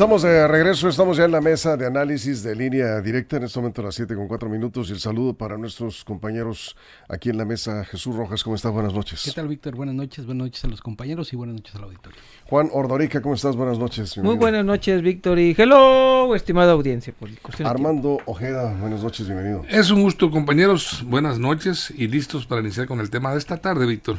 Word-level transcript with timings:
Estamos 0.00 0.22
de 0.22 0.48
regreso, 0.48 0.88
estamos 0.88 1.18
ya 1.18 1.26
en 1.26 1.32
la 1.32 1.42
mesa 1.42 1.76
de 1.76 1.86
análisis 1.86 2.42
de 2.42 2.56
línea 2.56 3.02
directa, 3.02 3.36
en 3.36 3.42
este 3.42 3.58
momento 3.58 3.82
a 3.82 3.84
las 3.84 3.96
7 3.96 4.14
con 4.14 4.28
4 4.28 4.48
minutos 4.48 4.88
y 4.88 4.92
el 4.94 4.98
saludo 4.98 5.34
para 5.34 5.58
nuestros 5.58 6.04
compañeros 6.04 6.74
aquí 7.06 7.28
en 7.28 7.36
la 7.36 7.44
mesa. 7.44 7.84
Jesús 7.84 8.16
Rojas, 8.16 8.42
¿cómo 8.42 8.56
estás? 8.56 8.72
Buenas 8.72 8.94
noches. 8.94 9.20
¿Qué 9.26 9.32
tal, 9.32 9.46
Víctor? 9.46 9.76
Buenas 9.76 9.94
noches, 9.94 10.24
buenas 10.24 10.46
noches 10.46 10.64
a 10.64 10.68
los 10.68 10.80
compañeros 10.80 11.34
y 11.34 11.36
buenas 11.36 11.56
noches 11.56 11.74
al 11.74 11.84
auditorio. 11.84 12.18
Juan 12.46 12.70
Ordorica, 12.72 13.20
¿cómo 13.20 13.34
estás? 13.34 13.54
Buenas 13.56 13.78
noches. 13.78 14.16
Muy 14.16 14.36
buenas 14.36 14.64
noches, 14.64 15.02
Víctor, 15.02 15.38
y 15.38 15.54
hello, 15.54 16.34
estimada 16.34 16.72
audiencia. 16.72 17.12
Por 17.12 17.28
Armando 17.66 18.20
Ojeda, 18.24 18.74
buenas 18.80 19.02
noches, 19.02 19.26
bienvenido. 19.26 19.66
Es 19.68 19.90
un 19.90 20.00
gusto, 20.00 20.30
compañeros, 20.30 21.04
buenas 21.06 21.38
noches 21.38 21.92
y 21.94 22.08
listos 22.08 22.46
para 22.46 22.62
iniciar 22.62 22.86
con 22.86 23.00
el 23.00 23.10
tema 23.10 23.32
de 23.32 23.38
esta 23.38 23.58
tarde, 23.58 23.84
Víctor. 23.84 24.16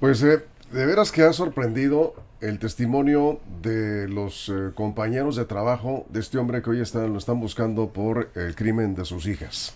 Pues 0.00 0.20
eh, 0.24 0.40
de 0.72 0.86
veras 0.86 1.12
que 1.12 1.22
ha 1.22 1.32
sorprendido 1.32 2.16
el 2.40 2.58
testimonio 2.58 3.40
de 3.62 4.08
los 4.08 4.48
eh, 4.48 4.70
compañeros 4.74 5.36
de 5.36 5.44
trabajo 5.44 6.06
de 6.08 6.20
este 6.20 6.38
hombre 6.38 6.62
que 6.62 6.70
hoy 6.70 6.82
lo 6.94 7.18
están 7.18 7.40
buscando 7.40 7.92
por 7.92 8.30
el 8.34 8.54
crimen 8.54 8.94
de 8.94 9.04
sus 9.04 9.26
hijas. 9.26 9.74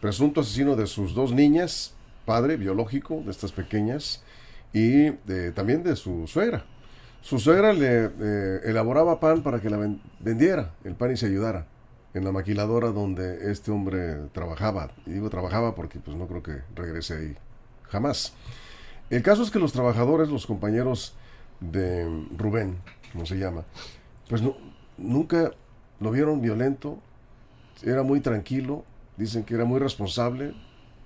Presunto 0.00 0.42
asesino 0.42 0.76
de 0.76 0.86
sus 0.86 1.14
dos 1.14 1.32
niñas, 1.32 1.94
padre 2.26 2.56
biológico 2.56 3.22
de 3.24 3.30
estas 3.30 3.52
pequeñas 3.52 4.22
y 4.72 5.12
también 5.54 5.82
de 5.82 5.96
su 5.96 6.26
suegra. 6.26 6.64
Su 7.22 7.38
suegra 7.38 7.72
le 7.72 8.10
eh, 8.20 8.60
elaboraba 8.64 9.18
pan 9.18 9.42
para 9.42 9.60
que 9.60 9.70
la 9.70 9.78
vendiera 10.20 10.74
el 10.84 10.94
pan 10.94 11.12
y 11.12 11.16
se 11.16 11.26
ayudara 11.26 11.66
en 12.12 12.22
la 12.22 12.32
maquiladora 12.32 12.88
donde 12.88 13.50
este 13.50 13.70
hombre 13.70 14.28
trabajaba. 14.32 14.90
Y 15.06 15.12
digo 15.12 15.30
trabajaba 15.30 15.74
porque 15.74 16.00
pues 16.00 16.16
no 16.18 16.26
creo 16.26 16.42
que 16.42 16.60
regrese 16.74 17.16
ahí 17.16 17.36
jamás. 17.88 18.34
El 19.08 19.22
caso 19.22 19.42
es 19.42 19.50
que 19.50 19.58
los 19.58 19.72
trabajadores, 19.72 20.28
los 20.28 20.46
compañeros 20.46 21.14
de 21.70 22.26
Rubén, 22.36 22.78
como 23.12 23.26
se 23.26 23.36
llama, 23.36 23.64
pues 24.28 24.42
no, 24.42 24.56
nunca 24.96 25.52
lo 26.00 26.10
vieron 26.10 26.40
violento, 26.40 26.98
era 27.82 28.02
muy 28.02 28.20
tranquilo, 28.20 28.84
dicen 29.16 29.44
que 29.44 29.54
era 29.54 29.64
muy 29.64 29.78
responsable, 29.78 30.54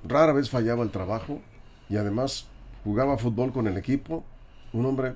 rara 0.04 0.32
vez 0.32 0.50
fallaba 0.50 0.82
el 0.82 0.90
trabajo 0.90 1.40
y 1.88 1.96
además 1.96 2.46
jugaba 2.84 3.18
fútbol 3.18 3.52
con 3.52 3.66
el 3.66 3.76
equipo, 3.76 4.24
un 4.72 4.86
hombre 4.86 5.14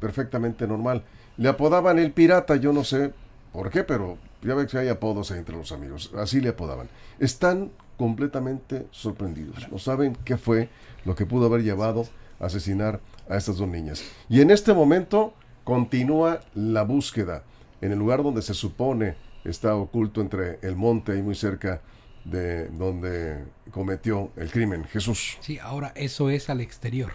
perfectamente 0.00 0.66
normal. 0.66 1.04
Le 1.36 1.48
apodaban 1.48 1.98
el 1.98 2.12
pirata, 2.12 2.56
yo 2.56 2.72
no 2.72 2.84
sé 2.84 3.12
por 3.52 3.70
qué, 3.70 3.84
pero 3.84 4.18
ya 4.42 4.54
ve 4.54 4.66
que 4.66 4.78
hay 4.78 4.88
apodos 4.88 5.30
entre 5.30 5.56
los 5.56 5.72
amigos, 5.72 6.12
así 6.16 6.40
le 6.40 6.50
apodaban. 6.50 6.88
Están 7.18 7.70
completamente 7.96 8.86
sorprendidos, 8.90 9.70
no 9.70 9.78
saben 9.78 10.16
qué 10.24 10.36
fue 10.36 10.68
lo 11.04 11.14
que 11.14 11.26
pudo 11.26 11.46
haber 11.46 11.62
llevado 11.62 12.06
asesinar 12.42 13.00
a 13.28 13.36
estas 13.36 13.56
dos 13.56 13.68
niñas. 13.68 14.04
Y 14.28 14.40
en 14.40 14.50
este 14.50 14.74
momento 14.74 15.34
continúa 15.64 16.40
la 16.54 16.82
búsqueda 16.82 17.44
en 17.80 17.92
el 17.92 17.98
lugar 17.98 18.22
donde 18.22 18.42
se 18.42 18.54
supone 18.54 19.16
está 19.44 19.74
oculto 19.74 20.20
entre 20.20 20.58
el 20.62 20.76
monte 20.76 21.16
y 21.16 21.22
muy 21.22 21.34
cerca 21.34 21.80
de 22.24 22.68
donde 22.68 23.44
cometió 23.70 24.30
el 24.36 24.50
crimen. 24.50 24.84
Jesús. 24.84 25.38
Sí, 25.40 25.58
ahora 25.58 25.92
eso 25.96 26.30
es 26.30 26.50
al 26.50 26.60
exterior. 26.60 27.12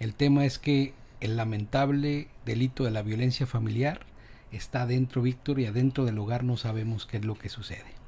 El 0.00 0.14
tema 0.14 0.44
es 0.44 0.58
que 0.58 0.92
el 1.20 1.36
lamentable 1.36 2.26
delito 2.44 2.84
de 2.84 2.90
la 2.90 3.02
violencia 3.02 3.46
familiar 3.46 4.00
está 4.50 4.86
dentro, 4.86 5.22
Víctor, 5.22 5.60
y 5.60 5.66
adentro 5.66 6.04
del 6.04 6.18
hogar 6.18 6.42
no 6.42 6.56
sabemos 6.56 7.06
qué 7.06 7.18
es 7.18 7.24
lo 7.24 7.36
que 7.36 7.48
sucede. 7.48 7.98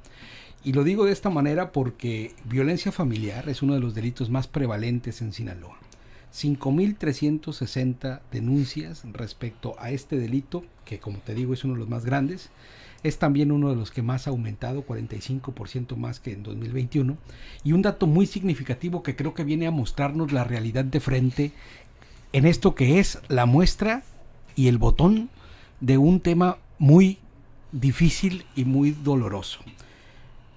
Y 0.63 0.73
lo 0.73 0.83
digo 0.83 1.05
de 1.05 1.13
esta 1.13 1.29
manera 1.29 1.71
porque 1.71 2.35
violencia 2.43 2.91
familiar 2.91 3.47
es 3.47 3.61
uno 3.61 3.73
de 3.73 3.79
los 3.79 3.95
delitos 3.95 4.29
más 4.29 4.47
prevalentes 4.47 5.21
en 5.21 5.31
Sinaloa. 5.33 5.79
5.360 6.33 8.21
denuncias 8.31 9.03
respecto 9.11 9.75
a 9.79 9.91
este 9.91 10.17
delito, 10.17 10.63
que 10.85 10.99
como 10.99 11.19
te 11.19 11.35
digo 11.35 11.53
es 11.53 11.63
uno 11.63 11.73
de 11.73 11.79
los 11.79 11.89
más 11.89 12.05
grandes. 12.05 12.49
Es 13.03 13.17
también 13.17 13.51
uno 13.51 13.69
de 13.69 13.75
los 13.75 13.89
que 13.89 14.03
más 14.03 14.27
ha 14.27 14.29
aumentado, 14.29 14.85
45% 14.85 15.95
más 15.95 16.19
que 16.19 16.33
en 16.33 16.43
2021. 16.43 17.17
Y 17.63 17.73
un 17.73 17.81
dato 17.81 18.05
muy 18.05 18.27
significativo 18.27 19.01
que 19.01 19.15
creo 19.15 19.33
que 19.33 19.43
viene 19.43 19.65
a 19.65 19.71
mostrarnos 19.71 20.31
la 20.31 20.43
realidad 20.43 20.85
de 20.85 20.99
frente 20.99 21.51
en 22.31 22.45
esto 22.45 22.75
que 22.75 22.99
es 22.99 23.19
la 23.27 23.45
muestra 23.45 24.03
y 24.55 24.67
el 24.67 24.77
botón 24.77 25.29
de 25.79 25.97
un 25.97 26.19
tema 26.19 26.59
muy 26.77 27.17
difícil 27.71 28.45
y 28.55 28.65
muy 28.65 28.91
doloroso. 28.91 29.59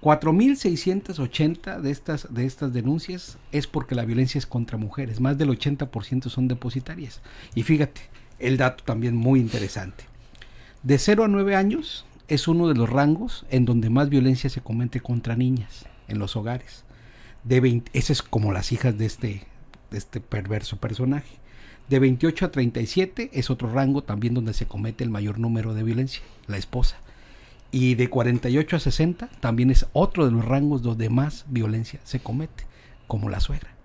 4.680 0.05 1.81
de 1.81 1.89
estas, 1.89 2.31
de 2.31 2.45
estas 2.45 2.71
denuncias 2.71 3.39
es 3.51 3.65
porque 3.65 3.95
la 3.95 4.05
violencia 4.05 4.37
es 4.37 4.45
contra 4.45 4.77
mujeres, 4.77 5.19
más 5.19 5.35
del 5.35 5.49
80% 5.49 6.29
son 6.29 6.47
depositarias. 6.47 7.21
Y 7.55 7.63
fíjate, 7.63 8.01
el 8.37 8.57
dato 8.57 8.83
también 8.83 9.15
muy 9.15 9.39
interesante. 9.39 10.03
De 10.83 10.99
0 10.99 11.23
a 11.23 11.27
9 11.27 11.55
años 11.55 12.05
es 12.27 12.47
uno 12.47 12.67
de 12.67 12.75
los 12.75 12.87
rangos 12.87 13.47
en 13.49 13.65
donde 13.65 13.89
más 13.89 14.09
violencia 14.09 14.47
se 14.47 14.61
comete 14.61 14.99
contra 14.99 15.35
niñas 15.35 15.87
en 16.07 16.19
los 16.19 16.35
hogares. 16.35 16.83
De 17.43 17.59
20, 17.59 17.89
ese 17.97 18.13
es 18.13 18.21
como 18.21 18.53
las 18.53 18.71
hijas 18.71 18.95
de 18.99 19.07
este, 19.07 19.47
de 19.89 19.97
este 19.97 20.19
perverso 20.19 20.77
personaje. 20.77 21.39
De 21.89 21.97
28 21.97 22.45
a 22.45 22.51
37 22.51 23.31
es 23.33 23.49
otro 23.49 23.73
rango 23.73 24.03
también 24.03 24.35
donde 24.35 24.53
se 24.53 24.67
comete 24.67 25.03
el 25.03 25.09
mayor 25.09 25.39
número 25.39 25.73
de 25.73 25.81
violencia, 25.81 26.21
la 26.45 26.57
esposa. 26.57 26.97
Y 27.75 27.95
de 27.95 28.09
48 28.09 28.77
a 28.77 28.79
60 28.79 29.27
también 29.41 29.69
es 29.69 29.85
otro 29.91 30.23
de 30.23 30.31
los 30.31 30.45
rangos 30.45 30.81
donde 30.81 31.09
más 31.09 31.43
violencia 31.49 31.99
se 32.05 32.21
comete, 32.21 32.63
como 33.05 33.27
la 33.29 33.41
suegra. 33.41 33.75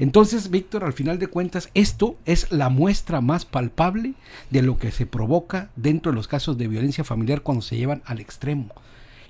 Entonces, 0.00 0.50
Víctor, 0.50 0.82
al 0.82 0.92
final 0.92 1.20
de 1.20 1.28
cuentas, 1.28 1.70
esto 1.72 2.18
es 2.24 2.50
la 2.50 2.70
muestra 2.70 3.20
más 3.20 3.44
palpable 3.44 4.14
de 4.50 4.62
lo 4.62 4.78
que 4.78 4.90
se 4.90 5.06
provoca 5.06 5.70
dentro 5.76 6.10
de 6.10 6.16
los 6.16 6.26
casos 6.26 6.58
de 6.58 6.66
violencia 6.66 7.04
familiar 7.04 7.42
cuando 7.42 7.62
se 7.62 7.76
llevan 7.76 8.02
al 8.04 8.18
extremo. 8.18 8.74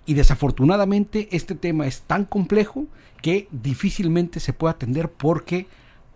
Y 0.06 0.14
desafortunadamente 0.14 1.28
este 1.32 1.54
tema 1.54 1.86
es 1.86 2.00
tan 2.00 2.24
complejo 2.24 2.86
que 3.20 3.48
difícilmente 3.50 4.40
se 4.40 4.54
puede 4.54 4.72
atender 4.72 5.10
porque 5.10 5.66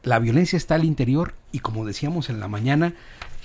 la 0.04 0.18
violencia 0.20 0.56
está 0.56 0.76
al 0.76 0.84
interior 0.84 1.34
y 1.52 1.58
como 1.58 1.84
decíamos 1.84 2.30
en 2.30 2.40
la 2.40 2.48
mañana, 2.48 2.94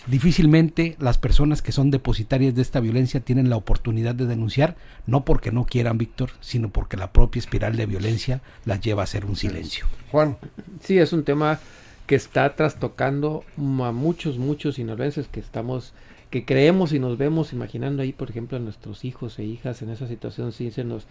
Difícilmente 0.08 0.96
las 1.00 1.18
personas 1.18 1.64
que 1.64 1.72
son 1.72 1.90
depositarias 1.90 2.54
de 2.54 2.62
esta 2.62 2.80
violencia 2.80 3.22
tienen 3.22 3.50
la 3.50 3.58
oportunidad 3.58 4.14
de 4.14 4.28
denunciar, 4.28 4.76
no 5.08 5.26
porque 5.26 5.52
no 5.52 5.66
quieran, 5.66 5.98
Víctor, 5.98 6.30
sino 6.42 6.70
porque 6.70 6.96
la 6.96 7.12
propia 7.12 7.40
espiral 7.40 7.76
de 7.76 7.88
violencia 7.88 8.42
las 8.66 8.82
lleva 8.82 9.02
a 9.02 9.06
hacer 9.06 9.26
un 9.26 9.36
silencio. 9.36 9.86
Juan. 10.12 10.38
Sí, 10.82 11.00
es 11.00 11.12
un 11.12 11.24
tema 11.24 11.60
que 12.06 12.16
está 12.16 12.56
trastocando 12.56 13.44
a 13.58 13.92
muchos, 13.92 14.38
muchos 14.38 14.76
sinaloenses 14.76 15.28
que 15.28 15.40
estamos, 15.40 15.94
que 16.30 16.46
creemos 16.46 16.94
y 16.94 17.00
nos 17.00 17.18
vemos 17.18 17.52
imaginando 17.52 18.04
ahí, 18.04 18.14
por 18.14 18.30
ejemplo, 18.30 18.58
a 18.58 18.62
nuestros 18.62 19.06
hijos 19.06 19.40
e 19.40 19.44
hijas 19.44 19.82
en 19.82 19.90
esa 19.90 20.08
situación, 20.08 20.52
sí 20.52 20.70
se 20.70 20.84
nos, 20.84 21.08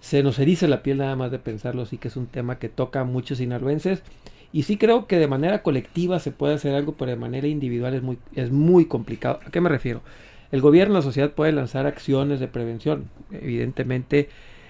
se 0.00 0.22
nos 0.22 0.38
eriza 0.38 0.68
la 0.68 0.82
piel 0.82 0.98
nada 0.98 1.16
más 1.16 1.30
de 1.30 1.38
pensarlo, 1.38 1.84
sí 1.84 1.98
que 1.98 2.08
es 2.08 2.16
un 2.16 2.28
tema 2.28 2.58
que 2.58 2.70
toca 2.70 3.00
a 3.00 3.04
muchos 3.04 3.38
sinaloenses 3.38 4.02
y 4.52 4.64
sí 4.64 4.76
creo 4.76 5.06
que 5.06 5.18
de 5.18 5.28
manera 5.28 5.62
colectiva 5.62 6.18
se 6.18 6.30
puede 6.30 6.54
hacer 6.54 6.74
algo, 6.74 6.92
pero 6.92 7.10
de 7.10 7.16
manera 7.16 7.46
individual 7.46 7.94
es 7.94 8.02
muy, 8.02 8.18
es 8.34 8.50
muy 8.50 8.84
complicado. 8.84 9.40
¿A 9.46 9.50
qué 9.50 9.60
me 9.60 9.70
refiero? 9.70 10.02
El 10.50 10.60
gobierno, 10.60 10.94
la 10.94 11.02
sociedad 11.02 11.30
puede 11.30 11.52
lanzar 11.52 11.86
acciones 11.86 12.38
de 12.38 12.48
prevención. 12.48 13.08
Evidentemente 13.30 14.28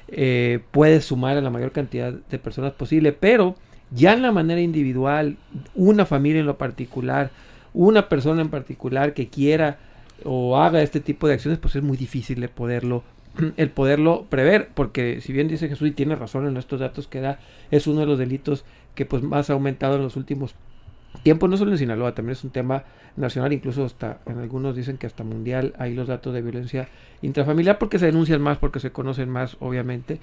eh, 0.08 0.60
puede 0.70 1.00
sumar 1.00 1.36
a 1.36 1.40
la 1.40 1.50
mayor 1.50 1.72
cantidad 1.72 2.12
de 2.12 2.38
personas 2.38 2.72
posible, 2.72 3.12
pero 3.12 3.56
ya 3.90 4.12
en 4.12 4.22
la 4.22 4.30
manera 4.30 4.60
individual, 4.60 5.36
una 5.74 6.06
familia 6.06 6.40
en 6.40 6.46
lo 6.46 6.58
particular, 6.58 7.30
una 7.74 8.08
persona 8.08 8.40
en 8.40 8.50
particular 8.50 9.14
que 9.14 9.28
quiera 9.28 9.78
o 10.24 10.58
haga 10.58 10.82
este 10.82 11.00
tipo 11.00 11.26
de 11.26 11.34
acciones, 11.34 11.58
pues 11.58 11.74
es 11.74 11.82
muy 11.82 11.96
difícil 11.96 12.40
de 12.40 12.48
poderlo 12.48 13.02
el 13.56 13.70
poderlo 13.70 14.26
prever, 14.28 14.70
porque 14.74 15.20
si 15.20 15.32
bien 15.32 15.48
dice 15.48 15.68
Jesús 15.68 15.88
y 15.88 15.92
tiene 15.92 16.16
razón 16.16 16.46
en 16.46 16.56
estos 16.56 16.80
datos 16.80 17.08
que 17.08 17.20
da, 17.20 17.38
es 17.70 17.86
uno 17.86 18.00
de 18.00 18.06
los 18.06 18.18
delitos 18.18 18.64
que 18.94 19.06
pues 19.06 19.22
más 19.22 19.50
ha 19.50 19.54
aumentado 19.54 19.96
en 19.96 20.02
los 20.02 20.16
últimos 20.16 20.54
tiempos, 21.22 21.48
no 21.48 21.56
solo 21.56 21.72
en 21.72 21.78
Sinaloa, 21.78 22.14
también 22.14 22.32
es 22.32 22.44
un 22.44 22.50
tema 22.50 22.84
nacional, 23.16 23.52
incluso 23.52 23.84
hasta 23.84 24.18
en 24.26 24.38
algunos 24.38 24.74
dicen 24.74 24.96
que 24.96 25.06
hasta 25.06 25.24
mundial 25.24 25.74
hay 25.78 25.94
los 25.94 26.08
datos 26.08 26.32
de 26.32 26.42
violencia 26.42 26.88
intrafamiliar 27.20 27.78
porque 27.78 27.98
se 27.98 28.06
denuncian 28.06 28.40
más, 28.40 28.58
porque 28.58 28.80
se 28.80 28.90
conocen 28.90 29.28
más, 29.28 29.56
obviamente, 29.60 30.18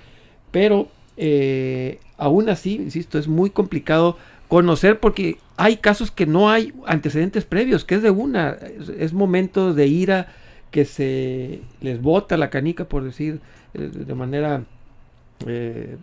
pero 0.51 0.89
eh, 1.17 1.99
aún 2.17 2.49
así, 2.49 2.75
insisto, 2.75 3.19
es 3.19 3.27
muy 3.27 3.49
complicado 3.49 4.17
conocer 4.47 4.99
porque 4.99 5.37
hay 5.57 5.77
casos 5.77 6.11
que 6.11 6.25
no 6.25 6.49
hay 6.49 6.73
antecedentes 6.85 7.45
previos, 7.45 7.85
que 7.85 7.95
es 7.95 8.01
de 8.01 8.09
una, 8.09 8.51
es, 8.51 8.89
es 8.89 9.13
de 9.13 9.87
ira 9.87 10.33
que 10.71 10.85
se 10.85 11.61
les 11.81 12.01
bota 12.01 12.37
la 12.37 12.49
canica, 12.49 12.85
por 12.85 13.03
decir 13.03 13.39
eh, 13.73 13.89
de 13.93 14.15
manera, 14.15 14.63
eh, 15.45 15.97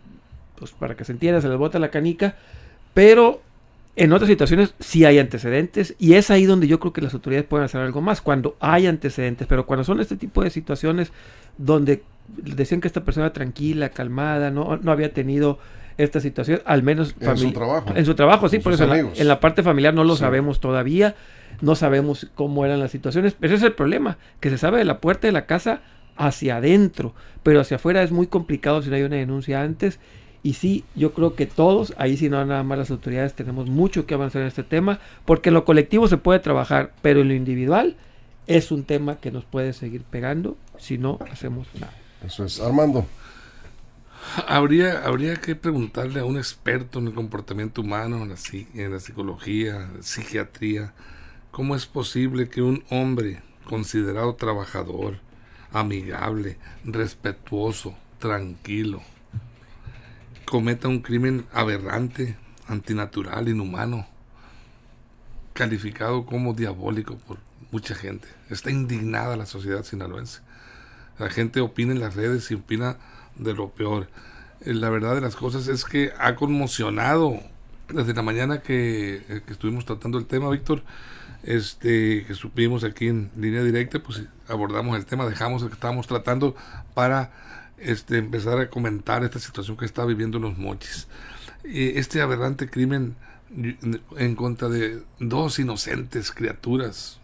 pues 0.59 0.73
para 0.73 0.97
que 0.97 1.05
se 1.05 1.13
entienda, 1.13 1.41
se 1.41 1.49
les 1.49 1.59
bota 1.59 1.79
la 1.79 1.91
canica, 1.91 2.37
pero 2.95 3.41
en 3.97 4.13
otras 4.13 4.29
situaciones 4.29 4.75
sí 4.79 5.05
hay 5.05 5.19
antecedentes 5.19 5.95
y 5.99 6.15
es 6.15 6.31
ahí 6.31 6.45
donde 6.45 6.69
yo 6.69 6.79
creo 6.79 6.93
que 6.93 7.01
las 7.01 7.15
autoridades 7.15 7.47
pueden 7.47 7.65
hacer 7.65 7.81
algo 7.81 8.01
más, 8.01 8.21
cuando 8.21 8.57
hay 8.61 8.87
antecedentes, 8.87 9.47
pero 9.47 9.67
cuando 9.67 9.85
son 9.85 10.01
este 10.01 10.17
tipo 10.17 10.43
de 10.43 10.51
situaciones 10.51 11.13
donde 11.57 12.03
decían 12.29 12.81
que 12.81 12.89
esta 12.89 13.05
persona 13.05 13.33
tranquila, 13.33 13.91
calmada, 13.91 14.51
no, 14.51 14.77
no 14.77 14.93
había 14.93 15.13
tenido 15.13 15.59
esta 15.97 16.21
situación, 16.21 16.61
al 16.67 16.83
menos 16.83 17.15
en 17.21 17.37
su 17.39 17.53
trabajo. 17.53 17.93
En 17.95 18.05
su 18.05 18.15
trabajo, 18.15 18.49
sí, 18.49 18.59
por 18.59 18.75
eso 18.75 18.85
en 18.85 18.91
la, 18.91 18.99
en 18.99 19.29
la, 19.29 19.41
parte 19.41 19.63
familiar 19.63 19.95
no 19.95 20.05
lo 20.05 20.15
sí. 20.15 20.21
sabemos 20.21 20.61
todavía, 20.61 21.15
no 21.61 21.75
sabemos 21.75 22.29
cómo 22.35 22.65
eran 22.65 22.81
las 22.81 22.91
situaciones, 22.91 23.35
pero 23.39 23.55
ese 23.55 23.65
es 23.65 23.71
el 23.71 23.75
problema, 23.75 24.19
que 24.41 24.51
se 24.51 24.59
sabe 24.59 24.79
de 24.79 24.85
la 24.85 25.01
puerta 25.01 25.29
de 25.29 25.33
la 25.33 25.47
casa 25.47 25.81
hacia 26.17 26.57
adentro, 26.57 27.15
pero 27.43 27.61
hacia 27.61 27.77
afuera 27.77 28.03
es 28.03 28.11
muy 28.11 28.27
complicado 28.27 28.83
si 28.83 28.91
no 28.91 28.97
hay 28.97 29.03
una 29.03 29.17
denuncia 29.17 29.63
antes. 29.63 29.99
Y 30.43 30.55
sí, 30.55 30.85
yo 30.95 31.13
creo 31.13 31.35
que 31.35 31.47
todos, 31.47 31.93
ahí 31.99 32.17
sí 32.17 32.29
no 32.29 32.45
nada 32.45 32.63
más 32.63 32.79
las 32.79 32.91
autoridades, 32.91 33.35
tenemos 33.35 33.69
mucho 33.69 34.07
que 34.07 34.15
avanzar 34.15 34.43
en 34.43 34.49
este 34.49 34.63
tema, 34.63 35.01
porque 35.25 35.49
en 35.51 35.55
lo 35.55 35.65
colectivo 35.65 36.07
se 36.09 36.19
puede 36.19 36.39
trabajar, 36.39 36.93
pero 37.03 37.21
en 37.21 37.29
lo 37.29 37.35
individual 37.35 37.97
es 38.47 38.71
un 38.71 38.85
tema 38.85 39.17
que 39.17 39.33
nos 39.33 39.45
puede 39.45 39.73
seguir 39.73 40.03
pegando 40.03 40.57
si 40.79 40.99
no 40.99 41.19
hacemos 41.33 41.67
nada. 41.81 41.93
Eso 42.25 42.45
es. 42.45 42.61
Armando. 42.61 43.07
Habría, 44.47 45.05
habría 45.05 45.37
que 45.37 45.55
preguntarle 45.55 46.21
a 46.21 46.25
un 46.25 46.37
experto 46.37 46.99
en 46.99 47.09
el 47.09 47.15
comportamiento 47.15 47.81
humano, 47.81 48.23
en 48.23 48.29
la, 48.31 48.37
en 48.75 48.93
la 48.93 49.01
psicología, 49.01 49.89
psiquiatría, 50.01 50.93
cómo 51.57 51.75
es 51.75 51.87
posible 51.87 52.51
que 52.51 52.61
un 52.61 52.85
hombre 52.91 53.41
considerado 53.65 54.35
trabajador, 54.35 55.21
amigable, 55.73 56.59
respetuoso, 56.85 57.97
tranquilo, 58.19 59.01
cometa 60.45 60.89
un 60.89 61.01
crimen 61.01 61.47
aberrante, 61.55 62.37
antinatural, 62.69 63.49
inhumano, 63.49 64.07
calificado 65.55 66.27
como 66.27 66.53
diabólico 66.53 67.17
por 67.17 67.39
mucha 67.71 67.95
gente. 67.95 68.29
Está 68.51 68.71
indignada 68.71 69.35
la 69.39 69.47
sociedad 69.47 69.83
sinaloense. 69.83 70.43
La 71.19 71.31
gente 71.31 71.63
opina 71.63 71.93
en 71.93 72.01
las 72.01 72.17
redes 72.17 72.51
y 72.51 72.55
opina 72.55 72.99
de 73.35 73.55
lo 73.55 73.71
peor. 73.71 74.11
La 74.61 74.91
verdad 74.91 75.15
de 75.15 75.23
las 75.23 75.37
cosas 75.37 75.69
es 75.69 75.87
que 75.87 76.13
ha 76.19 76.37
conmocionado 76.37 77.41
desde 77.89 78.13
la 78.13 78.21
mañana 78.21 78.61
que, 78.61 79.43
que 79.47 79.53
estuvimos 79.55 79.87
tratando 79.87 80.19
el 80.19 80.27
tema, 80.27 80.51
Víctor, 80.51 80.83
este, 81.47 82.25
que 82.27 82.35
supimos 82.35 82.85
aquí 82.85 83.07
en 83.09 83.31
línea 83.37 83.63
directa, 83.63 84.01
pues 84.01 84.25
abordamos 84.49 84.97
el 84.97 85.07
tema, 85.07 85.27
dejamos 85.27 85.63
el 85.63 85.69
que 85.69 85.75
estábamos 85.75 86.07
tratando 86.07 86.55
para 86.93 87.31
este, 87.79 88.19
empezar 88.19 88.59
a 88.59 88.69
comentar 88.69 89.25
esta 89.25 89.39
situación 89.39 89.77
que 89.77 89.85
está 89.85 90.05
viviendo 90.05 90.39
los 90.39 90.59
mochis. 90.59 91.09
Este 91.65 92.21
aberrante 92.21 92.69
crimen 92.69 93.17
en 94.17 94.35
contra 94.35 94.69
de 94.69 95.03
dos 95.21 95.59
inocentes 95.59 96.33
criaturas 96.33 97.21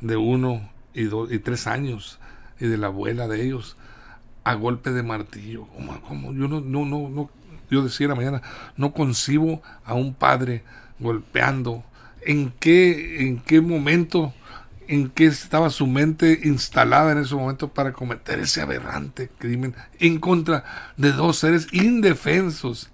de 0.00 0.16
uno 0.16 0.70
y, 0.92 1.04
dos, 1.04 1.32
y 1.32 1.38
tres 1.38 1.66
años 1.66 2.18
y 2.60 2.66
de 2.66 2.76
la 2.76 2.88
abuela 2.88 3.28
de 3.28 3.42
ellos 3.42 3.76
a 4.44 4.54
golpe 4.54 4.90
de 4.90 5.02
martillo. 5.02 5.66
Como, 5.66 6.32
yo 6.32 6.48
no, 6.48 6.60
no, 6.60 6.84
no, 6.84 7.08
no, 7.08 7.30
yo 7.70 7.82
decía 7.82 8.08
la 8.08 8.14
mañana, 8.14 8.42
no 8.76 8.92
concibo 8.92 9.62
a 9.84 9.94
un 9.94 10.14
padre 10.14 10.64
golpeando. 10.98 11.82
¿En 12.26 12.52
qué, 12.58 13.26
en 13.26 13.38
qué 13.38 13.60
momento, 13.60 14.32
en 14.88 15.10
qué 15.10 15.26
estaba 15.26 15.70
su 15.70 15.86
mente 15.86 16.40
instalada 16.44 17.12
en 17.12 17.18
ese 17.18 17.34
momento 17.34 17.68
para 17.68 17.92
cometer 17.92 18.38
ese 18.38 18.60
aberrante 18.60 19.30
crimen 19.38 19.74
en 19.98 20.18
contra 20.18 20.64
de 20.96 21.12
dos 21.12 21.38
seres 21.38 21.66
indefensos 21.72 22.90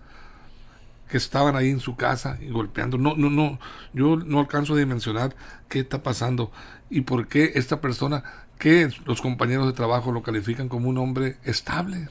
que 1.09 1.17
estaban 1.17 1.57
ahí 1.57 1.71
en 1.71 1.81
su 1.81 1.97
casa 1.97 2.39
y 2.41 2.51
golpeando? 2.51 2.99
No, 2.99 3.15
no, 3.17 3.31
no, 3.31 3.59
yo 3.93 4.17
no 4.17 4.41
alcanzo 4.41 4.75
a 4.75 4.79
dimensionar 4.79 5.35
qué 5.69 5.81
está 5.81 6.03
pasando 6.03 6.53
y 6.89 7.03
por 7.03 7.29
qué 7.29 7.53
esta 7.55 7.81
persona 7.81 8.25
que 8.59 8.91
los 9.07 9.23
compañeros 9.23 9.67
de 9.67 9.73
trabajo 9.73 10.13
lo 10.13 10.23
califican 10.23 10.69
como 10.69 10.89
un 10.89 10.99
hombre 10.99 11.39
estable, 11.45 12.09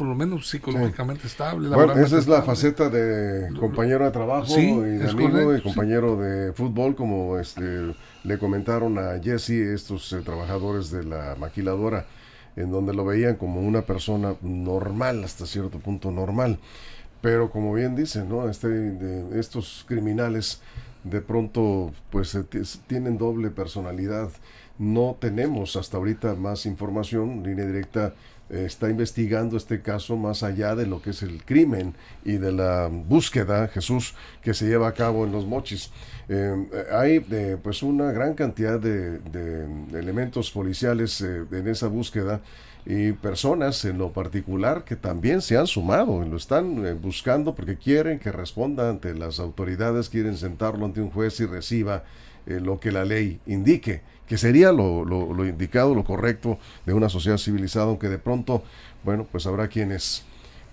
por 0.00 0.08
lo 0.08 0.14
menos 0.14 0.48
psicológicamente 0.48 1.24
sí. 1.24 1.28
estable. 1.28 1.68
Bueno, 1.68 1.92
esa 1.92 2.02
es 2.02 2.12
estable. 2.12 2.38
la 2.38 2.42
faceta 2.42 2.88
de 2.88 3.54
compañero 3.58 4.06
de 4.06 4.10
trabajo 4.10 4.46
sí, 4.46 4.70
y 4.70 4.80
de 4.96 5.10
amigo 5.10 5.30
correcto, 5.30 5.56
y 5.56 5.60
compañero 5.60 6.16
sí. 6.16 6.22
de 6.22 6.52
fútbol, 6.54 6.96
como 6.96 7.38
este 7.38 7.94
le 8.24 8.38
comentaron 8.38 8.96
a 8.98 9.20
Jesse 9.22 9.50
estos 9.50 10.10
eh, 10.14 10.22
trabajadores 10.24 10.90
de 10.90 11.04
la 11.04 11.36
maquiladora, 11.38 12.06
en 12.56 12.72
donde 12.72 12.94
lo 12.94 13.04
veían 13.04 13.36
como 13.36 13.60
una 13.60 13.82
persona 13.82 14.36
normal, 14.40 15.22
hasta 15.22 15.44
cierto 15.44 15.78
punto 15.80 16.10
normal. 16.10 16.58
Pero 17.20 17.50
como 17.50 17.74
bien 17.74 17.94
dicen, 17.94 18.30
¿no? 18.30 18.48
Este, 18.48 18.68
de, 18.68 19.38
estos 19.38 19.84
criminales 19.86 20.62
de 21.04 21.20
pronto 21.20 21.92
pues 22.08 22.38
tienen 22.86 23.18
doble 23.18 23.50
personalidad 23.50 24.30
no 24.80 25.14
tenemos 25.20 25.76
hasta 25.76 25.98
ahorita 25.98 26.36
más 26.36 26.64
información. 26.64 27.42
Línea 27.42 27.66
Directa 27.66 28.14
está 28.50 28.90
investigando 28.90 29.56
este 29.56 29.80
caso 29.80 30.16
más 30.16 30.42
allá 30.42 30.74
de 30.74 30.86
lo 30.86 31.00
que 31.00 31.10
es 31.10 31.22
el 31.22 31.44
crimen 31.44 31.94
y 32.24 32.32
de 32.32 32.52
la 32.52 32.88
búsqueda, 32.88 33.68
Jesús, 33.68 34.14
que 34.42 34.54
se 34.54 34.66
lleva 34.66 34.88
a 34.88 34.94
cabo 34.94 35.24
en 35.24 35.32
los 35.32 35.46
mochis. 35.46 35.90
Eh, 36.32 36.86
hay 36.92 37.26
eh, 37.32 37.56
pues 37.60 37.82
una 37.82 38.12
gran 38.12 38.34
cantidad 38.34 38.78
de, 38.78 39.18
elementos 39.98 40.52
policiales 40.52 41.20
eh, 41.22 41.44
en 41.50 41.66
esa 41.66 41.88
búsqueda 41.88 42.40
y 42.86 43.10
personas 43.10 43.84
en 43.84 43.98
lo 43.98 44.12
particular 44.12 44.84
que 44.84 44.94
también 44.94 45.42
se 45.42 45.56
han 45.56 45.66
sumado, 45.66 46.24
lo 46.24 46.36
están 46.36 47.00
buscando 47.00 47.56
porque 47.56 47.76
quieren 47.76 48.20
que 48.20 48.30
responda 48.30 48.88
ante 48.88 49.12
las 49.12 49.40
autoridades, 49.40 50.08
quieren 50.08 50.36
sentarlo 50.36 50.86
ante 50.86 51.00
un 51.00 51.10
juez 51.10 51.40
y 51.40 51.46
reciba 51.46 52.04
lo 52.46 52.80
que 52.80 52.90
la 52.92 53.04
ley 53.04 53.40
indique, 53.46 54.00
que 54.30 54.38
sería 54.38 54.70
lo, 54.70 55.04
lo, 55.04 55.34
lo, 55.34 55.44
indicado, 55.44 55.92
lo 55.92 56.04
correcto 56.04 56.56
de 56.86 56.94
una 56.94 57.08
sociedad 57.08 57.36
civilizada, 57.36 57.86
aunque 57.86 58.08
de 58.08 58.18
pronto, 58.18 58.62
bueno, 59.02 59.26
pues 59.28 59.44
habrá 59.44 59.66
quienes 59.66 60.22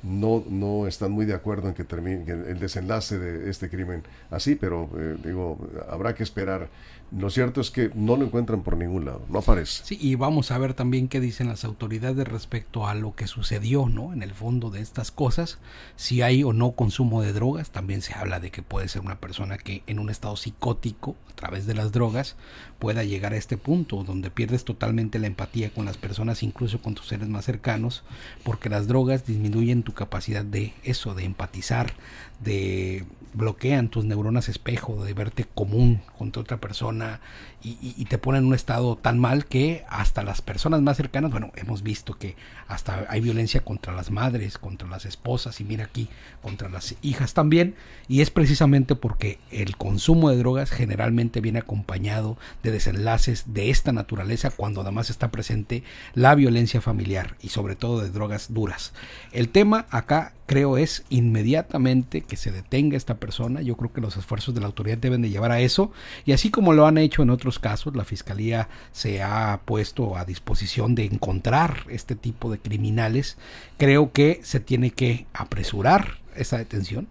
no, 0.07 0.43
no 0.49 0.87
están 0.87 1.11
muy 1.11 1.25
de 1.25 1.33
acuerdo 1.33 1.67
en 1.67 1.73
que 1.73 1.83
termine 1.83 2.23
el 2.27 2.59
desenlace 2.59 3.19
de 3.19 3.49
este 3.49 3.69
crimen 3.69 4.03
así, 4.31 4.55
pero 4.55 4.89
eh, 4.97 5.17
digo, 5.23 5.57
habrá 5.89 6.15
que 6.15 6.23
esperar. 6.23 6.69
Lo 7.09 7.29
cierto 7.29 7.61
es 7.61 7.71
que 7.71 7.89
no 7.95 8.17
lo 8.17 8.25
encuentran 8.25 8.63
por 8.63 8.75
ningún 8.75 9.05
lado, 9.05 9.21
no 9.29 9.39
aparece. 9.39 9.81
Sí, 9.85 9.97
y 9.99 10.15
vamos 10.15 10.51
a 10.51 10.57
ver 10.57 10.73
también 10.73 11.07
qué 11.07 11.21
dicen 11.21 11.47
las 11.47 11.63
autoridades 11.63 12.27
respecto 12.27 12.85
a 12.85 12.95
lo 12.95 13.15
que 13.15 13.27
sucedió, 13.27 13.87
¿no? 13.87 14.11
En 14.11 14.23
el 14.23 14.33
fondo 14.33 14.71
de 14.71 14.81
estas 14.81 15.09
cosas, 15.09 15.57
si 15.95 16.21
hay 16.21 16.43
o 16.43 16.51
no 16.51 16.71
consumo 16.71 17.21
de 17.21 17.31
drogas, 17.31 17.69
también 17.69 18.01
se 18.01 18.13
habla 18.13 18.41
de 18.41 18.51
que 18.51 18.61
puede 18.61 18.89
ser 18.89 19.03
una 19.03 19.21
persona 19.21 19.57
que 19.57 19.83
en 19.87 19.99
un 19.99 20.09
estado 20.09 20.35
psicótico, 20.35 21.15
a 21.29 21.33
través 21.33 21.65
de 21.65 21.75
las 21.75 21.93
drogas, 21.93 22.35
pueda 22.77 23.05
llegar 23.05 23.31
a 23.31 23.37
este 23.37 23.55
punto 23.55 24.03
donde 24.03 24.29
pierdes 24.29 24.65
totalmente 24.65 25.17
la 25.17 25.27
empatía 25.27 25.69
con 25.69 25.85
las 25.85 25.95
personas, 25.97 26.43
incluso 26.43 26.81
con 26.81 26.93
tus 26.93 27.07
seres 27.07 27.29
más 27.29 27.45
cercanos, 27.45 28.03
porque 28.43 28.69
las 28.69 28.87
drogas 28.87 29.25
disminuyen 29.25 29.83
tu 29.83 29.93
capacidad 29.97 30.45
de 30.45 30.73
eso, 30.83 31.13
de 31.13 31.25
empatizar, 31.25 31.93
de 32.39 33.05
bloquean 33.37 33.89
tus 33.89 34.03
neuronas 34.03 34.49
espejo, 34.49 35.05
de 35.05 35.13
verte 35.13 35.45
común 35.45 36.01
contra 36.17 36.41
otra 36.41 36.57
persona 36.57 37.21
y, 37.63 37.77
y, 37.81 38.05
te 38.05 38.17
ponen 38.17 38.43
en 38.43 38.47
un 38.47 38.53
estado 38.53 38.97
tan 38.97 39.19
mal 39.19 39.45
que 39.45 39.83
hasta 39.89 40.23
las 40.23 40.41
personas 40.41 40.81
más 40.81 40.97
cercanas, 40.97 41.31
bueno, 41.31 41.51
hemos 41.55 41.83
visto 41.83 42.17
que 42.17 42.35
hasta 42.67 43.05
hay 43.09 43.19
violencia 43.19 43.61
contra 43.61 43.93
las 43.93 44.11
madres, 44.11 44.57
contra 44.57 44.87
las 44.87 45.05
esposas 45.05 45.59
y 45.59 45.63
mira 45.63 45.85
aquí, 45.85 46.07
contra 46.41 46.69
las 46.69 46.95
hijas 47.01 47.33
también, 47.33 47.75
y 48.07 48.21
es 48.21 48.31
precisamente 48.31 48.95
porque 48.95 49.39
el 49.51 49.75
consumo 49.75 50.29
de 50.29 50.37
drogas 50.37 50.71
generalmente 50.71 51.41
viene 51.41 51.59
acompañado 51.59 52.37
de 52.63 52.71
desenlaces 52.71 53.53
de 53.53 53.69
esta 53.69 53.91
naturaleza 53.91 54.51
cuando 54.51 54.81
además 54.81 55.09
está 55.09 55.31
presente 55.31 55.83
la 56.13 56.35
violencia 56.35 56.81
familiar 56.81 57.35
y 57.41 57.49
sobre 57.49 57.75
todo 57.75 58.01
de 58.01 58.09
drogas 58.09 58.53
duras. 58.53 58.93
El 59.31 59.49
tema 59.49 59.85
acá 59.89 60.33
creo 60.47 60.77
es 60.77 61.03
inmediatamente 61.09 62.21
que 62.21 62.37
se 62.37 62.51
detenga 62.51 62.97
esta 62.97 63.17
persona. 63.17 63.61
Yo 63.61 63.77
creo 63.77 63.93
que 63.93 64.01
los 64.01 64.17
esfuerzos 64.17 64.55
de 64.55 64.61
la 64.61 64.67
autoridad 64.67 64.97
deben 64.97 65.21
de 65.21 65.29
llevar 65.29 65.51
a 65.51 65.59
eso. 65.59 65.91
Y 66.25 66.31
así 66.31 66.49
como 66.49 66.73
lo 66.73 66.87
han 66.87 66.97
hecho 66.97 67.21
en 67.21 67.29
otros 67.29 67.59
casos, 67.59 67.95
la 67.95 68.05
Fiscalía 68.05 68.69
se 68.91 69.21
ha 69.21 69.61
puesto 69.65 70.17
a 70.17 70.25
disposición 70.25 70.95
de 70.95 71.05
encontrar 71.05 71.85
este 71.89 72.15
tipo 72.15 72.49
de 72.49 72.57
criminales. 72.57 73.37
Creo 73.77 74.11
que 74.11 74.39
se 74.41 74.59
tiene 74.59 74.89
que 74.89 75.27
apresurar 75.33 76.17
esa 76.35 76.57
detención 76.57 77.07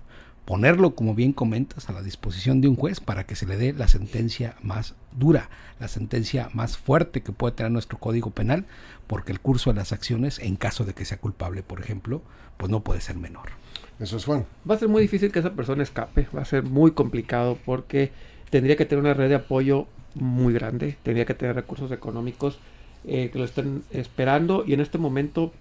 ponerlo, 0.47 0.95
como 0.95 1.15
bien 1.15 1.33
comentas, 1.33 1.91
a 1.91 1.93
la 1.93 2.03
disposición 2.03 2.61
de 2.61 2.69
un 2.69 2.77
juez 2.77 3.01
para 3.01 3.27
que 3.27 3.35
se 3.35 3.47
le 3.47 3.57
dé 3.59 3.73
la 3.73 3.89
sentencia 3.89 4.55
más 4.63 4.95
dura, 5.13 5.51
la 5.81 5.89
sentencia 5.89 6.49
más 6.55 6.79
fuerte 6.79 7.21
que 7.21 7.33
puede 7.33 7.57
tener 7.57 7.73
nuestro 7.73 7.99
Código 7.99 8.31
Penal, 8.31 8.65
porque 9.09 9.33
el 9.33 9.41
curso 9.41 9.71
de 9.71 9.77
las 9.77 9.93
acciones, 9.93 10.39
en 10.39 10.57
caso 10.57 10.85
de 10.85 10.95
que 10.95 11.05
sea 11.05 11.19
culpable, 11.19 11.65
por 11.65 11.81
ejemplo, 11.81 12.23
pues 12.57 12.71
no 12.71 12.81
puede 12.81 13.01
ser 13.01 13.17
menor. 13.17 13.51
Eso 13.99 14.17
es 14.17 14.25
Juan. 14.25 14.45
Va 14.69 14.75
a 14.75 14.79
ser 14.79 14.89
muy 14.89 15.03
difícil 15.03 15.33
que 15.33 15.39
esa 15.39 15.55
persona 15.55 15.83
escape, 15.83 16.29
va 16.37 16.43
a 16.43 16.45
ser 16.45 16.65
muy 16.65 16.91
complicado 16.91 17.59
porque 17.65 18.13
tendría 18.51 18.77
que 18.77 18.85
tener 18.85 19.03
una 19.03 19.15
red 19.15 19.29
de 19.29 19.37
apoyo 19.37 19.87
muy 20.15 20.53
grande, 20.53 20.97
tendría 21.03 21.25
que 21.25 21.35
tener 21.35 21.55
recursos 21.55 21.91
económicos 21.93 22.59
eh, 23.05 23.31
que 23.31 23.39
lo 23.39 23.45
estén 23.45 23.85
esperando 23.91 24.65
y 24.67 24.75
en 24.75 24.81
este 24.81 24.99
momento 24.99 25.53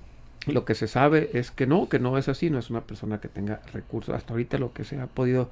lo 0.47 0.65
que 0.65 0.75
se 0.75 0.87
sabe 0.87 1.29
es 1.33 1.51
que 1.51 1.65
no, 1.65 1.89
que 1.89 1.99
no 1.99 2.17
es 2.17 2.27
así, 2.27 2.49
no 2.49 2.59
es 2.59 2.69
una 2.69 2.81
persona 2.81 3.19
que 3.19 3.27
tenga 3.27 3.61
recursos. 3.73 4.15
Hasta 4.15 4.33
ahorita 4.33 4.57
lo 4.57 4.73
que 4.73 4.83
se 4.83 4.99
ha 4.99 5.07
podido 5.07 5.49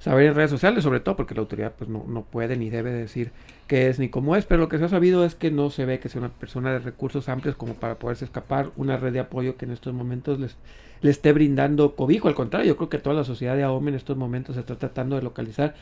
saber 0.00 0.26
en 0.26 0.34
redes 0.34 0.50
sociales, 0.50 0.82
sobre 0.82 1.00
todo 1.00 1.14
porque 1.14 1.34
la 1.34 1.42
autoridad 1.42 1.74
pues 1.78 1.88
no, 1.88 2.04
no 2.08 2.22
puede 2.22 2.56
ni 2.56 2.70
debe 2.70 2.90
decir 2.90 3.30
qué 3.68 3.88
es 3.88 3.98
ni 3.98 4.08
cómo 4.08 4.34
es, 4.34 4.46
pero 4.46 4.62
lo 4.62 4.68
que 4.68 4.78
se 4.78 4.84
ha 4.84 4.88
sabido 4.88 5.24
es 5.24 5.34
que 5.34 5.50
no 5.50 5.70
se 5.70 5.84
ve 5.84 6.00
que 6.00 6.08
sea 6.08 6.20
una 6.20 6.30
persona 6.30 6.72
de 6.72 6.80
recursos 6.80 7.28
amplios 7.28 7.54
como 7.54 7.74
para 7.74 7.98
poderse 7.98 8.24
escapar, 8.24 8.70
una 8.76 8.96
red 8.96 9.12
de 9.12 9.20
apoyo 9.20 9.56
que 9.56 9.66
en 9.66 9.70
estos 9.70 9.94
momentos 9.94 10.40
les, 10.40 10.56
le 11.02 11.10
esté 11.10 11.32
brindando 11.32 11.94
cobijo, 11.94 12.28
al 12.28 12.34
contrario, 12.34 12.66
yo 12.66 12.76
creo 12.76 12.88
que 12.88 12.98
toda 12.98 13.14
la 13.14 13.24
sociedad 13.24 13.54
de 13.56 13.62
AOME 13.62 13.90
en 13.90 13.96
estos 13.96 14.16
momentos 14.16 14.54
se 14.54 14.60
está 14.60 14.76
tratando 14.76 15.16
de 15.16 15.22
localizar 15.22 15.74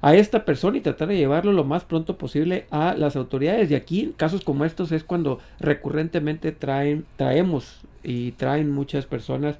a 0.00 0.14
esta 0.14 0.44
persona 0.44 0.76
y 0.76 0.80
tratar 0.80 1.08
de 1.08 1.16
llevarlo 1.16 1.52
lo 1.52 1.64
más 1.64 1.84
pronto 1.84 2.16
posible 2.16 2.66
a 2.70 2.94
las 2.94 3.16
autoridades. 3.16 3.70
Y 3.70 3.74
aquí, 3.74 4.14
casos 4.16 4.44
como 4.44 4.64
estos, 4.64 4.92
es 4.92 5.04
cuando 5.04 5.40
recurrentemente 5.58 6.52
traen, 6.52 7.06
traemos 7.16 7.80
y 8.04 8.32
traen 8.32 8.70
muchas 8.70 9.06
personas 9.06 9.58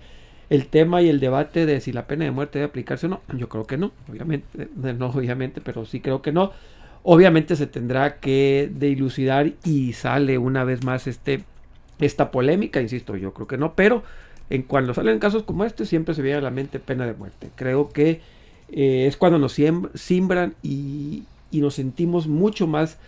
el 0.48 0.66
tema 0.66 1.02
y 1.02 1.08
el 1.08 1.20
debate 1.20 1.66
de 1.66 1.80
si 1.80 1.92
la 1.92 2.06
pena 2.06 2.24
de 2.24 2.30
muerte 2.30 2.58
debe 2.58 2.68
aplicarse 2.68 3.06
o 3.06 3.08
no. 3.08 3.20
Yo 3.36 3.48
creo 3.48 3.64
que 3.64 3.76
no, 3.76 3.92
obviamente, 4.08 4.68
no 4.76 5.06
obviamente, 5.14 5.60
pero 5.60 5.84
sí 5.84 6.00
creo 6.00 6.22
que 6.22 6.32
no. 6.32 6.52
Obviamente 7.02 7.54
se 7.56 7.66
tendrá 7.66 8.16
que 8.16 8.70
dilucidar 8.72 9.52
y 9.64 9.92
sale 9.92 10.38
una 10.38 10.64
vez 10.64 10.84
más 10.84 11.06
este, 11.06 11.44
esta 12.00 12.30
polémica, 12.30 12.80
insisto, 12.80 13.16
yo 13.16 13.32
creo 13.32 13.46
que 13.46 13.58
no, 13.58 13.74
pero 13.74 14.02
en 14.50 14.62
cuando 14.62 14.92
salen 14.94 15.18
casos 15.18 15.44
como 15.44 15.64
este 15.64 15.86
siempre 15.86 16.14
se 16.14 16.22
viene 16.22 16.38
a 16.38 16.42
la 16.42 16.50
mente 16.50 16.80
pena 16.80 17.06
de 17.06 17.14
muerte. 17.14 17.50
Creo 17.54 17.90
que 17.90 18.20
eh, 18.70 19.06
es 19.06 19.16
cuando 19.16 19.38
nos 19.38 19.52
siembran 19.52 20.54
y, 20.62 21.24
y, 21.52 21.60
nos 21.60 21.74
sentimos 21.74 22.26
mucho 22.26 22.66
más, 22.66 22.98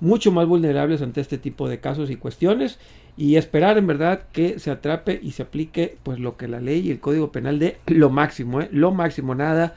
mucho 0.00 0.30
más 0.30 0.46
vulnerables 0.46 1.02
ante 1.02 1.20
este 1.20 1.38
tipo 1.38 1.68
de 1.68 1.80
casos 1.80 2.10
y 2.10 2.16
cuestiones 2.16 2.78
y 3.18 3.34
esperar 3.34 3.76
en 3.78 3.88
verdad 3.88 4.22
que 4.32 4.60
se 4.60 4.70
atrape 4.70 5.18
y 5.20 5.32
se 5.32 5.42
aplique 5.42 5.98
pues 6.04 6.20
lo 6.20 6.36
que 6.36 6.46
la 6.46 6.60
ley 6.60 6.86
y 6.86 6.92
el 6.92 7.00
código 7.00 7.32
penal 7.32 7.58
de 7.58 7.76
lo 7.86 8.10
máximo, 8.10 8.60
¿eh? 8.60 8.68
lo 8.70 8.92
máximo, 8.92 9.34
nada 9.34 9.74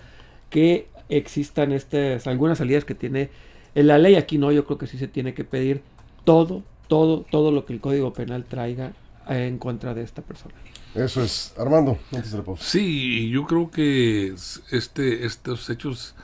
que 0.52 0.88
existan 1.10 1.72
estas 1.72 2.28
algunas 2.28 2.60
salidas 2.60 2.86
que 2.86 2.94
tiene 2.94 3.32
en 3.74 3.88
la 3.88 3.98
ley 3.98 4.14
aquí 4.16 4.38
no, 4.38 4.52
yo 4.52 4.64
creo 4.66 4.78
que 4.78 4.86
sí 4.86 5.00
se 5.00 5.08
tiene 5.08 5.34
que 5.34 5.44
pedir 5.44 5.82
todo, 6.24 6.62
todo, 6.88 7.26
todo 7.32 7.52
lo 7.52 7.66
que 7.66 7.74
el 7.74 7.82
código 7.82 8.14
penal 8.14 8.46
traiga 8.46 8.94
en 9.28 9.58
contra 9.58 9.96
de 9.96 10.04
esta 10.04 10.22
persona. 10.22 10.54
Eso 10.94 11.24
es. 11.24 11.54
Armando, 11.58 11.98
antes 12.14 12.32
de 12.32 12.38
la 12.38 12.44
Sí, 12.58 13.30
yo 13.30 13.46
creo 13.46 13.72
que 13.72 14.36
este, 14.72 15.26
estos 15.26 15.70
hechos 15.70 16.16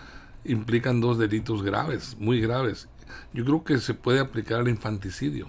implican 0.46 1.02
dos 1.02 1.18
delitos 1.18 1.64
graves, 1.64 2.16
muy 2.20 2.42
graves. 2.42 2.90
Yo 3.34 3.44
creo 3.44 3.64
que 3.64 3.80
se 3.80 3.94
puede 3.94 4.20
aplicar 4.20 4.62
el 4.62 4.68
infanticidio 4.68 5.48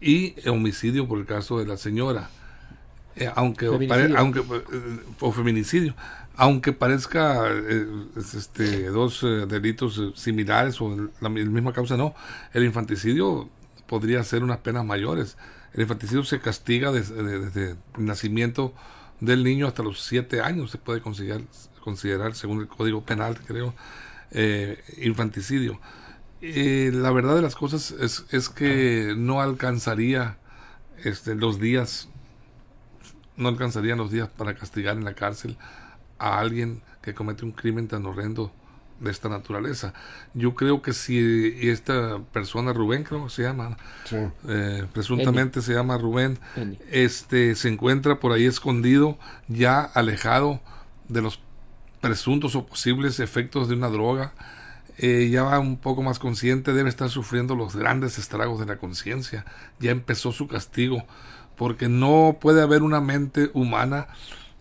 y 0.00 0.34
homicidio 0.48 1.06
por 1.06 1.18
el 1.18 1.26
caso 1.26 1.58
de 1.58 1.66
la 1.66 1.76
señora. 1.76 2.30
Eh, 3.16 3.30
aunque, 3.34 3.66
aunque 4.16 4.40
eh, 4.40 4.98
o 5.18 5.32
feminicidio, 5.32 5.94
aunque 6.36 6.72
parezca 6.72 7.48
eh, 7.50 7.86
este, 8.16 8.86
dos 8.86 9.26
delitos 9.48 10.00
similares 10.14 10.80
o 10.80 10.96
la, 10.96 11.10
la 11.20 11.28
misma 11.28 11.72
causa, 11.72 11.96
no, 11.96 12.14
el 12.54 12.64
infanticidio 12.64 13.48
podría 13.86 14.22
ser 14.24 14.42
unas 14.42 14.58
penas 14.58 14.84
mayores. 14.84 15.36
El 15.74 15.82
infanticidio 15.82 16.24
se 16.24 16.40
castiga 16.40 16.92
desde, 16.92 17.70
el 17.70 17.76
nacimiento 17.98 18.72
del 19.20 19.44
niño 19.44 19.66
hasta 19.66 19.82
los 19.82 20.00
siete 20.00 20.40
años, 20.40 20.70
se 20.70 20.78
puede 20.78 21.00
considerar, 21.00 21.42
considerar 21.82 22.34
según 22.34 22.60
el 22.60 22.68
Código 22.68 23.04
Penal, 23.04 23.38
creo, 23.46 23.74
eh, 26.42 26.90
la 26.92 27.10
verdad 27.10 27.36
de 27.36 27.42
las 27.42 27.56
cosas 27.56 27.90
es, 27.92 28.24
es 28.30 28.48
que 28.48 29.14
no 29.16 29.40
alcanzaría 29.40 30.38
este, 31.04 31.34
los 31.34 31.60
días, 31.60 32.08
no 33.36 33.48
alcanzarían 33.48 33.98
los 33.98 34.10
días 34.10 34.28
para 34.28 34.54
castigar 34.54 34.96
en 34.96 35.04
la 35.04 35.14
cárcel 35.14 35.56
a 36.18 36.38
alguien 36.38 36.82
que 37.02 37.14
comete 37.14 37.44
un 37.44 37.52
crimen 37.52 37.88
tan 37.88 38.06
horrendo 38.06 38.52
de 39.00 39.10
esta 39.10 39.28
naturaleza. 39.28 39.94
Yo 40.34 40.54
creo 40.54 40.82
que 40.82 40.92
si 40.92 41.68
esta 41.68 42.18
persona, 42.32 42.72
Rubén 42.72 43.02
creo 43.02 43.24
que 43.24 43.30
se 43.30 43.42
llama, 43.42 43.76
eh, 44.48 44.86
presuntamente 44.92 45.62
se 45.62 45.72
llama 45.72 45.96
Rubén, 45.96 46.38
este 46.90 47.54
se 47.54 47.68
encuentra 47.68 48.20
por 48.20 48.32
ahí 48.32 48.44
escondido, 48.44 49.18
ya 49.48 49.80
alejado 49.80 50.60
de 51.08 51.22
los 51.22 51.40
presuntos 52.00 52.54
o 52.54 52.66
posibles 52.66 53.20
efectos 53.20 53.68
de 53.68 53.74
una 53.74 53.88
droga, 53.88 54.34
eh, 55.02 55.30
ya 55.30 55.44
va 55.44 55.58
un 55.58 55.78
poco 55.78 56.02
más 56.02 56.18
consciente, 56.18 56.74
debe 56.74 56.90
estar 56.90 57.08
sufriendo 57.08 57.54
los 57.56 57.74
grandes 57.74 58.18
estragos 58.18 58.60
de 58.60 58.66
la 58.66 58.76
conciencia, 58.76 59.46
ya 59.78 59.92
empezó 59.92 60.30
su 60.30 60.46
castigo, 60.46 61.06
porque 61.56 61.88
no 61.88 62.36
puede 62.38 62.60
haber 62.60 62.82
una 62.82 63.00
mente 63.00 63.50
humana 63.54 64.08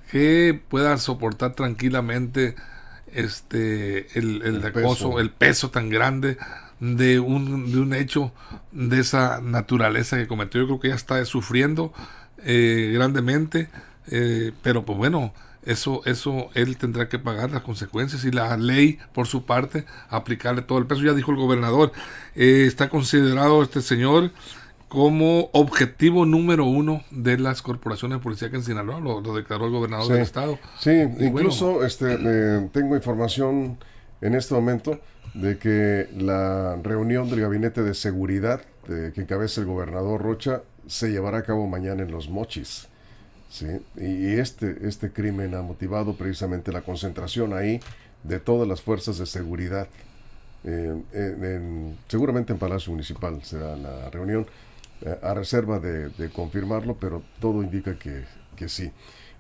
que 0.10 0.58
pueda 0.70 0.98
soportar 0.98 1.56
tranquilamente 1.56 2.56
este 3.12 4.18
el, 4.18 4.42
el, 4.44 4.66
acoso, 4.66 5.10
peso. 5.10 5.20
el 5.20 5.30
peso 5.32 5.72
tan 5.72 5.90
grande 5.90 6.38
de 6.80 7.20
un, 7.20 7.70
de 7.72 7.80
un 7.80 7.94
hecho 7.94 8.32
de 8.72 9.02
esa 9.02 9.42
naturaleza 9.42 10.16
que 10.16 10.28
cometió. 10.28 10.62
Yo 10.62 10.68
creo 10.68 10.80
que 10.80 10.88
ya 10.90 10.96
está 10.96 11.24
sufriendo 11.26 11.92
eh, 12.46 12.92
grandemente, 12.94 13.70
eh, 14.08 14.54
pero 14.62 14.86
pues 14.86 14.98
bueno, 14.98 15.34
eso, 15.64 16.02
eso 16.06 16.50
él 16.54 16.78
tendrá 16.78 17.10
que 17.10 17.20
pagar 17.20 17.52
las 17.52 17.64
consecuencias 17.64 18.24
y 18.26 18.32
la 18.32 18.56
ley, 18.58 19.00
por 19.14 19.28
su 19.28 19.46
parte, 19.46 19.86
aplicarle 20.10 20.62
todo 20.62 20.78
el 20.78 20.86
peso. 20.86 21.02
Ya 21.02 21.14
dijo 21.14 21.32
el 21.32 21.38
gobernador, 21.38 21.92
eh, 22.36 22.66
está 22.66 22.90
considerado 22.90 23.62
este 23.64 23.82
señor 23.82 24.32
como 24.88 25.50
objetivo 25.54 26.26
número 26.26 26.66
uno 26.66 27.04
de 27.12 27.38
las 27.38 27.62
corporaciones 27.62 28.20
policíacas 28.20 28.60
en 28.60 28.66
Sinaloa, 28.66 29.00
lo, 29.00 29.22
lo 29.22 29.36
declaró 29.36 29.66
el 29.66 29.72
gobernador 29.72 30.08
sí, 30.08 30.14
del 30.14 30.22
estado. 30.24 30.60
Sí, 30.80 30.90
y 30.90 31.26
incluso 31.26 31.74
bueno, 31.74 31.86
este, 31.86 32.18
eh, 32.20 32.70
tengo 32.74 32.96
información 32.96 33.78
en 34.22 34.36
este 34.36 34.56
momento 34.56 35.00
de 35.36 35.58
que 35.60 36.10
la 36.18 36.76
reunión 36.84 37.30
del 37.30 37.42
gabinete 37.42 37.84
de 37.84 37.94
seguridad 37.94 38.62
de, 38.88 39.14
que 39.14 39.22
encabeza 39.22 39.62
el 39.62 39.68
gobernador 39.68 40.22
Rocha 40.22 40.64
se 40.88 41.12
llevará 41.12 41.38
a 41.40 41.44
cabo 41.44 41.68
mañana 41.68 42.02
en 42.02 42.12
Los 42.12 42.30
Mochis. 42.30 42.89
¿Sí? 43.50 43.68
Y 43.98 44.34
este, 44.40 44.78
este 44.88 45.12
crimen 45.12 45.56
ha 45.56 45.62
motivado 45.62 46.16
precisamente 46.16 46.72
la 46.72 46.82
concentración 46.82 47.54
ahí 47.54 47.80
de 48.24 48.40
todas 48.40 48.68
las 48.68 48.82
fuerzas 48.82 49.18
de 49.18 49.26
seguridad. 49.26 49.88
Eh, 50.64 50.94
en, 51.14 51.44
en, 51.46 51.98
seguramente 52.08 52.54
en 52.54 52.60
Palacio 52.60 52.92
Municipal 52.92 53.42
será 53.44 53.76
la 53.76 54.10
reunión 54.10 54.46
a 55.22 55.34
reserva 55.34 55.80
de, 55.80 56.30
confirmarlo, 56.32 56.96
pero 57.00 57.24
todo 57.40 57.64
indica 57.64 57.98
que, 57.98 58.24
que 58.56 58.68
sí. 58.68 58.92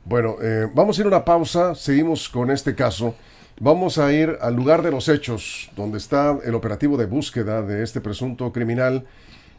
Bueno, 0.06 0.38
eh, 0.42 0.68
vamos 0.74 0.98
a 0.98 1.01
ir 1.01 1.06
a 1.06 1.10
una 1.10 1.25
pausa, 1.25 1.75
seguimos 1.75 2.30
con 2.30 2.50
este 2.51 2.75
caso. 2.75 3.16
Vamos 3.60 3.98
a 3.98 4.13
ir 4.13 4.38
al 4.39 4.56
lugar 4.56 4.82
de 4.82 4.92
los 4.92 5.10
hechos, 5.10 5.70
donde 5.75 5.98
está 5.98 6.38
el 6.46 6.56
operativo 6.56 6.96
de 6.96 7.06
búsqueda 7.06 7.62
de 7.62 7.84
este 7.84 8.00
presunto 8.00 8.54
criminal. 8.54 9.06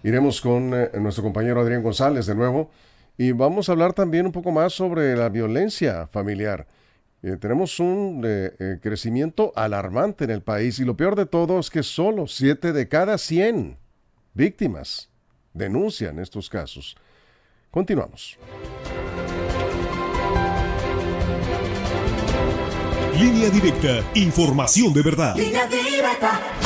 Iremos 0.03 0.41
con 0.41 0.73
eh, 0.73 0.91
nuestro 0.99 1.23
compañero 1.23 1.61
Adrián 1.61 1.83
González 1.83 2.25
de 2.25 2.35
nuevo 2.35 2.71
y 3.17 3.33
vamos 3.33 3.69
a 3.69 3.73
hablar 3.73 3.93
también 3.93 4.27
un 4.27 4.33
poco 4.33 4.51
más 4.51 4.73
sobre 4.73 5.17
la 5.17 5.29
violencia 5.29 6.07
familiar. 6.07 6.67
Eh, 7.23 7.37
tenemos 7.39 7.79
un 7.81 8.23
eh, 8.25 8.79
crecimiento 8.83 9.53
alarmante 9.55 10.25
en 10.25 10.31
el 10.31 10.43
país 10.43 10.79
y 10.79 10.85
lo 10.85 10.97
peor 10.97 11.17
de 11.17 11.27
todo 11.27 11.59
es 11.59 11.69
que 11.69 11.83
solo 11.83 12.27
7 12.27 12.73
de 12.73 12.89
cada 12.89 13.19
100 13.19 13.77
víctimas 14.33 15.11
denuncian 15.53 16.19
estos 16.19 16.49
casos. 16.49 16.97
Continuamos. 17.71 18.39
Línea 23.19 23.51
directa, 23.51 24.03
información 24.15 24.95
de 24.95 25.03
verdad. 25.03 25.37
Línea 25.37 25.67
directa. 25.67 26.60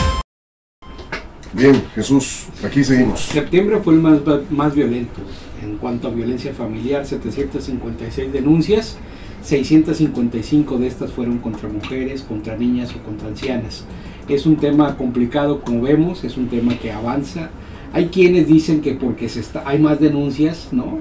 Bien, 1.54 1.84
Jesús, 1.94 2.46
aquí 2.64 2.82
seguimos. 2.82 3.20
Septiembre 3.20 3.78
fue 3.78 3.94
el 3.94 4.00
más, 4.00 4.18
más 4.50 4.74
violento 4.74 5.20
en 5.62 5.76
cuanto 5.76 6.08
a 6.08 6.10
violencia 6.10 6.52
familiar, 6.52 7.06
756 7.06 8.32
denuncias, 8.32 8.96
655 9.42 10.78
de 10.78 10.86
estas 10.88 11.12
fueron 11.12 11.38
contra 11.38 11.68
mujeres, 11.68 12.22
contra 12.22 12.56
niñas 12.56 12.92
o 12.96 13.04
contra 13.04 13.28
ancianas. 13.28 13.84
Es 14.28 14.46
un 14.46 14.56
tema 14.56 14.96
complicado, 14.96 15.60
como 15.60 15.82
vemos, 15.82 16.24
es 16.24 16.36
un 16.36 16.48
tema 16.48 16.76
que 16.76 16.90
avanza, 16.90 17.50
hay 17.92 18.06
quienes 18.06 18.48
dicen 18.48 18.80
que 18.80 18.94
porque 18.94 19.28
se 19.28 19.38
está, 19.38 19.62
hay 19.64 19.78
más 19.78 20.00
denuncias, 20.00 20.70
¿no? 20.72 20.98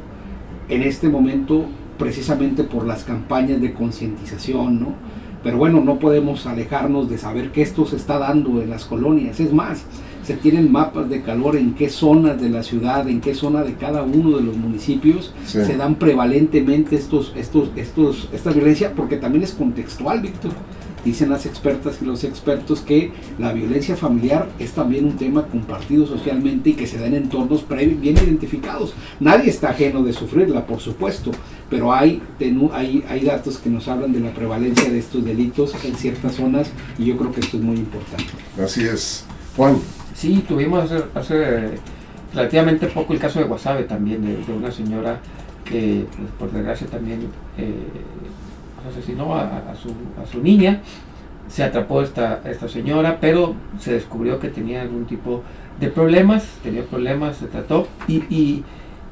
En 0.69 0.83
este 0.83 1.09
momento, 1.09 1.65
precisamente 1.97 2.63
por 2.63 2.85
las 2.85 3.03
campañas 3.05 3.59
de 3.59 3.73
concientización, 3.73 4.79
¿no? 4.79 4.93
Pero 5.41 5.57
bueno, 5.57 5.81
no 5.81 5.97
podemos 5.97 6.45
alejarnos 6.45 7.09
de 7.09 7.17
saber 7.17 7.51
que 7.51 7.63
esto 7.63 7.87
se 7.87 7.95
está 7.95 8.19
dando 8.19 8.61
en 8.61 8.69
las 8.69 8.85
colonias. 8.85 9.39
Es 9.39 9.51
más, 9.51 9.85
se 10.23 10.35
tienen 10.35 10.71
mapas 10.71 11.09
de 11.09 11.21
calor 11.21 11.55
en 11.55 11.73
qué 11.73 11.89
zonas 11.89 12.39
de 12.41 12.49
la 12.49 12.63
ciudad, 12.63 13.07
en 13.09 13.21
qué 13.21 13.35
zona 13.35 13.63
de 13.63 13.73
cada 13.75 14.03
uno 14.03 14.37
de 14.37 14.43
los 14.43 14.55
municipios 14.55 15.33
Sí. 15.45 15.63
se 15.65 15.75
dan 15.77 15.95
prevalentemente 15.95 16.95
estos, 16.95 17.33
estos, 17.35 17.69
estos, 17.75 18.29
esta 18.33 18.51
violencia, 18.51 18.93
porque 18.95 19.17
también 19.17 19.43
es 19.43 19.51
contextual, 19.51 20.21
Víctor. 20.21 20.51
Dicen 21.03 21.29
las 21.29 21.45
expertas 21.45 21.99
y 22.01 22.05
los 22.05 22.23
expertos 22.23 22.79
que 22.79 23.11
la 23.37 23.51
violencia 23.51 23.97
familiar 23.97 24.47
es 24.57 24.71
también 24.71 25.03
un 25.03 25.17
tema 25.17 25.47
compartido 25.47 26.07
socialmente 26.07 26.69
y 26.69 26.73
que 26.75 26.87
se 26.87 26.97
da 26.97 27.07
en 27.07 27.15
entornos 27.15 27.65
bien 27.67 28.15
identificados. 28.15 28.93
Nadie 29.19 29.49
está 29.49 29.71
ajeno 29.71 30.01
de 30.03 30.13
sufrirla, 30.13 30.65
por 30.65 30.79
supuesto, 30.79 31.31
pero 31.69 31.91
hay, 31.91 32.21
hay, 32.71 33.03
hay 33.09 33.19
datos 33.25 33.57
que 33.57 33.69
nos 33.69 33.89
hablan 33.89 34.13
de 34.13 34.21
la 34.21 34.33
prevalencia 34.33 34.89
de 34.89 34.99
estos 34.99 35.25
delitos 35.25 35.73
en 35.83 35.93
ciertas 35.95 36.35
zonas 36.35 36.69
y 36.97 37.05
yo 37.05 37.17
creo 37.17 37.33
que 37.33 37.41
esto 37.41 37.57
es 37.57 37.63
muy 37.63 37.75
importante. 37.75 38.31
Así 38.63 38.83
es. 38.85 39.25
Juan, 39.57 39.75
Sí, 40.13 40.43
tuvimos 40.47 40.83
hace, 40.83 41.03
hace 41.15 41.79
relativamente 42.33 42.87
poco 42.87 43.13
el 43.13 43.19
caso 43.19 43.39
de 43.39 43.45
Guasave 43.45 43.83
también, 43.83 44.23
de, 44.23 44.53
una 44.53 44.71
señora 44.71 45.17
que, 45.65 46.05
pues, 46.15 46.29
por 46.39 46.51
desgracia, 46.51 46.87
también 46.87 47.27
eh, 47.57 47.73
asesinó 48.89 49.35
a, 49.35 49.71
a 49.71 49.75
su, 49.75 49.89
a 50.21 50.25
su 50.31 50.41
niña. 50.41 50.81
Se 51.47 51.63
atrapó 51.63 52.01
esta, 52.01 52.41
esta 52.45 52.67
señora, 52.67 53.17
pero 53.19 53.55
se 53.79 53.93
descubrió 53.93 54.39
que 54.39 54.49
tenía 54.49 54.81
algún 54.81 55.05
tipo 55.05 55.43
de 55.79 55.89
problemas, 55.89 56.45
tenía 56.63 56.83
problemas, 56.83 57.37
se 57.37 57.47
trató. 57.47 57.87
Y, 58.07 58.23
y, 58.33 58.63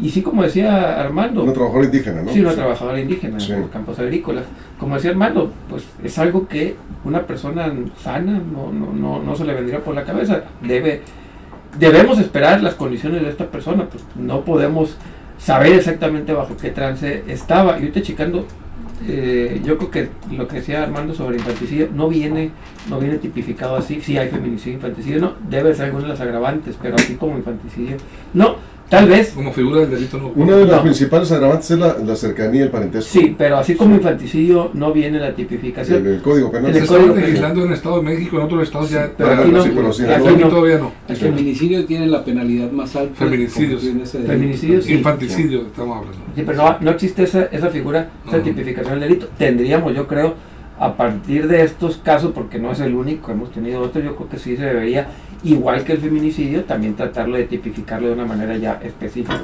y 0.02 0.10
sí, 0.10 0.22
como 0.22 0.44
decía 0.44 1.00
Armando, 1.00 1.44
una 1.44 1.54
trabajadora 1.54 1.86
indígena, 1.86 2.22
¿no? 2.24 2.32
Sí, 2.32 2.40
una 2.42 2.54
trabajadora 2.54 3.00
indígena 3.00 3.40
Sí. 3.40 3.52
en 3.52 3.62
los 3.62 3.70
campos 3.70 4.00
agrícolas. 4.00 4.46
Como 4.80 4.96
decía 4.96 5.12
Armando, 5.12 5.52
pues 5.70 5.86
es 6.04 6.18
algo 6.18 6.48
que 6.48 6.76
una 7.06 7.22
persona 7.28 7.72
sana 8.02 8.40
no, 8.52 8.72
no, 8.72 8.92
no, 8.94 9.22
no 9.24 9.36
se 9.36 9.46
le 9.46 9.54
vendría 9.54 9.80
por 9.84 9.94
la 9.96 10.04
cabeza. 10.04 10.44
Debe, 10.62 11.02
debemos 11.80 12.20
esperar 12.20 12.62
las 12.64 12.76
condiciones 12.76 13.22
de 13.22 13.30
esta 13.30 13.46
persona, 13.46 13.86
pues 13.86 14.04
no 14.16 14.42
podemos 14.42 14.98
saber 15.38 15.74
exactamente 15.74 16.34
bajo 16.34 16.58
qué 16.58 16.70
trance 16.72 17.24
estaba. 17.28 17.74
Y 17.78 17.82
ahorita 17.82 18.02
checando, 18.02 18.46
eh, 19.08 19.62
yo 19.64 19.78
creo 19.78 19.92
que 19.92 20.10
lo 20.36 20.48
que 20.48 20.58
decía 20.58 20.84
Armando 20.84 21.14
sobre 21.14 21.38
infanticidio 21.38 21.90
no 21.94 22.08
viene, 22.08 22.52
no 22.90 23.00
viene 23.00 23.18
tipificado 23.18 23.76
así. 23.76 24.02
Sí 24.02 24.18
hay 24.18 24.30
feminicidio, 24.30 24.76
infanticidio, 24.76 25.20
no, 25.20 25.34
debe 25.50 25.74
ser 25.74 25.86
alguna 25.86 26.04
de 26.04 26.10
las 26.10 26.22
agravantes, 26.22 26.76
pero 26.82 26.96
así 26.96 27.16
como 27.16 27.38
infanticidio, 27.38 27.98
no. 28.34 28.56
Tal 28.92 29.08
vez 29.08 29.30
Como 29.34 29.52
figura 29.54 29.80
del 29.82 29.90
delito 29.90 30.18
no. 30.20 30.28
Una 30.36 30.58
de 30.58 30.66
las 30.66 30.76
No. 30.78 30.82
principales 30.84 31.32
agravantes 31.32 31.72
es 31.72 31.80
la, 31.80 31.98
la 31.98 32.16
cercanía 32.16 32.60
y 32.60 32.64
el 32.66 32.70
parentesco. 32.70 33.10
Sí, 33.20 33.34
pero 33.38 33.58
así 33.58 33.76
como 33.76 33.96
infanticidio 33.96 34.70
no 34.74 34.92
viene 34.92 35.18
la 35.20 35.34
tipificación. 35.34 36.06
En 36.06 36.14
el 36.16 36.22
Código 36.22 36.52
Penal. 36.52 36.68
En 36.68 36.74
Se 36.74 36.78
el 36.80 36.84
está 36.84 36.96
Código 36.98 37.14
Penal. 37.14 37.30
legislando 37.30 37.62
en 37.62 37.68
el 37.70 37.74
Estado 37.74 37.96
de 37.98 38.02
México, 38.04 38.38
en 38.38 38.44
otros 38.44 38.64
estados 38.64 38.90
ya. 38.92 39.10
pero 39.18 39.32
aquí 39.32 39.50
no, 39.50 39.64
sí, 39.64 39.72
sí, 39.94 40.04
aquí. 40.04 40.28
Aquí 40.28 40.42
no. 40.44 40.50
todavía 40.50 40.78
no. 40.78 40.92
El 41.08 41.16
feminicidio 41.16 41.86
tiene 41.86 42.08
la 42.08 42.24
penalidad 42.26 42.70
más 42.72 42.96
alta. 42.96 43.16
Feminicidios. 43.16 43.82
Feminicidios, 44.28 44.84
sí. 44.86 44.94
Infanticidio, 44.94 45.62
estamos 45.62 45.98
hablando. 45.98 46.20
Sí, 46.36 46.44
pero 46.46 46.58
no, 46.58 46.78
no 46.82 46.92
existe 46.92 47.24
esa, 47.24 47.44
esa 47.46 47.70
figura, 47.70 48.10
esa 48.28 48.44
tipificación 48.44 49.00
del 49.00 49.08
delito. 49.10 49.30
Tendríamos, 49.38 49.96
yo 49.96 50.06
creo, 50.06 50.34
a 50.80 50.96
partir 50.98 51.48
de 51.48 51.64
estos 51.64 51.98
casos, 51.98 52.32
porque 52.34 52.58
no 52.60 52.72
es 52.72 52.80
el 52.80 52.96
único, 52.96 53.32
hemos 53.32 53.52
tenido 53.52 53.82
otros, 53.82 54.04
yo 54.04 54.16
creo 54.16 54.30
que 54.30 54.38
sí 54.40 54.58
se 54.58 54.64
debería, 54.66 55.08
igual 55.44 55.84
que 55.84 55.94
el 55.94 56.00
feminicidio, 56.00 56.64
también 56.64 56.96
tratarlo 56.96 57.38
de 57.38 57.44
tipificarlo 57.44 58.08
de 58.08 58.14
una 58.14 58.26
manera 58.26 58.58
ya 58.58 58.80
específica, 58.84 59.42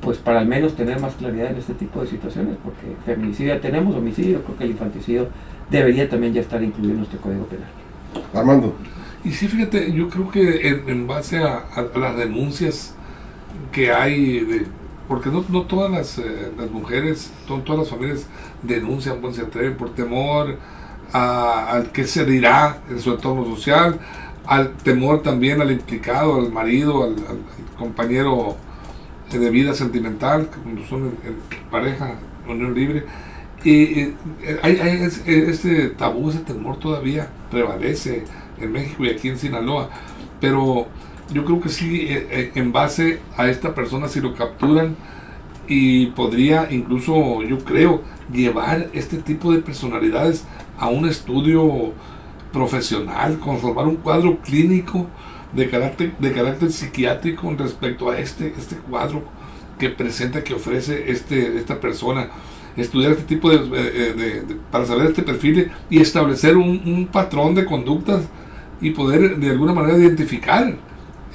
pues 0.00 0.18
para 0.18 0.40
al 0.40 0.46
menos 0.46 0.76
tener 0.76 1.00
más 1.00 1.14
claridad 1.14 1.50
en 1.50 1.56
este 1.56 1.74
tipo 1.74 2.00
de 2.00 2.06
situaciones, 2.06 2.56
porque 2.62 2.86
feminicidio 3.06 3.54
ya 3.54 3.60
tenemos, 3.60 3.96
homicidio, 3.96 4.42
creo 4.44 4.58
que 4.58 4.64
el 4.64 4.70
infanticidio 4.70 5.28
debería 5.70 6.08
también 6.08 6.32
ya 6.34 6.40
estar 6.42 6.62
incluido 6.62 6.92
en 6.92 6.98
nuestro 6.98 7.20
Código 7.20 7.44
Penal. 7.46 7.68
Armando. 8.34 8.74
Y 9.24 9.32
sí, 9.32 9.48
fíjate, 9.48 9.92
yo 9.92 10.08
creo 10.08 10.30
que 10.30 10.68
en, 10.68 10.88
en 10.88 11.06
base 11.06 11.38
a, 11.38 11.64
a- 11.74 11.88
a 11.94 11.98
las 11.98 12.16
denuncias 12.16 12.94
que 13.72 13.90
hay, 13.92 14.40
de, 14.40 14.66
porque 15.08 15.30
no, 15.30 15.44
no 15.48 15.62
todas 15.62 15.90
las, 15.90 16.18
eh, 16.18 16.52
las 16.58 16.70
mujeres, 16.70 17.30
to- 17.46 17.60
todas 17.60 17.80
las 17.80 17.88
familias 17.90 18.26
denuncian, 18.62 19.18
pues 19.20 19.36
se 19.36 19.42
atreven 19.42 19.76
por 19.76 19.94
temor 19.94 20.56
a- 21.12 21.70
al 21.72 21.90
que 21.92 22.04
se 22.06 22.24
dirá 22.24 22.78
en 22.90 23.00
su 23.00 23.12
entorno 23.12 23.44
social, 23.44 23.98
al 24.46 24.72
temor 24.76 25.22
también 25.22 25.60
al 25.60 25.70
implicado, 25.70 26.36
al 26.36 26.52
marido, 26.52 27.04
al, 27.04 27.12
al- 27.12 27.26
al 27.28 27.76
compañero 27.78 28.56
de 29.32 29.50
vida 29.50 29.74
sentimental, 29.74 30.48
cuando 30.62 30.86
son 30.86 31.02
en, 31.02 31.06
en 31.28 31.70
pareja, 31.70 32.14
unión 32.48 32.74
libre. 32.74 33.04
Y 33.64 33.82
eh, 34.00 34.14
hay, 34.62 34.76
hay 34.78 35.02
es- 35.02 35.22
este 35.26 35.88
tabú, 35.90 36.30
ese 36.30 36.40
temor 36.40 36.78
todavía 36.78 37.28
prevalece 37.50 38.24
en 38.60 38.72
México 38.72 39.04
y 39.04 39.10
aquí 39.10 39.28
en 39.28 39.38
Sinaloa. 39.38 39.90
Pero 40.40 40.86
yo 41.32 41.44
creo 41.44 41.60
que 41.60 41.68
sí, 41.68 42.06
eh, 42.08 42.26
eh, 42.30 42.52
en 42.54 42.72
base 42.72 43.20
a 43.36 43.48
esta 43.48 43.74
persona, 43.74 44.08
si 44.08 44.20
lo 44.20 44.34
capturan 44.34 44.96
y 45.66 46.06
podría 46.08 46.68
incluso, 46.70 47.42
yo 47.42 47.58
creo, 47.58 48.02
llevar 48.32 48.88
este 48.94 49.18
tipo 49.18 49.52
de 49.52 49.58
personalidades 49.60 50.44
a 50.78 50.88
un 50.88 51.06
estudio 51.08 51.92
profesional, 52.52 53.38
conformar 53.38 53.86
un 53.86 53.96
cuadro 53.96 54.38
clínico 54.38 55.06
de 55.52 55.68
carácter, 55.68 56.12
de 56.18 56.32
carácter 56.32 56.72
psiquiátrico 56.72 57.54
respecto 57.58 58.10
a 58.10 58.18
este, 58.18 58.54
este 58.56 58.76
cuadro 58.76 59.22
que 59.78 59.90
presenta, 59.90 60.42
que 60.42 60.54
ofrece 60.54 61.10
este, 61.10 61.56
esta 61.58 61.78
persona. 61.80 62.28
Estudiar 62.76 63.12
este 63.12 63.24
tipo 63.24 63.50
de, 63.50 63.56
eh, 63.56 64.12
de- 64.14 64.40
de- 64.42 64.54
para 64.70 64.86
saber 64.86 65.06
este 65.08 65.22
perfil 65.22 65.70
y 65.90 66.00
establecer 66.00 66.56
un, 66.56 66.80
un 66.86 67.06
patrón 67.06 67.54
de 67.54 67.64
conductas 67.64 68.22
y 68.80 68.90
poder 68.90 69.36
de 69.36 69.50
alguna 69.50 69.72
manera 69.74 69.98
identificar 69.98 70.76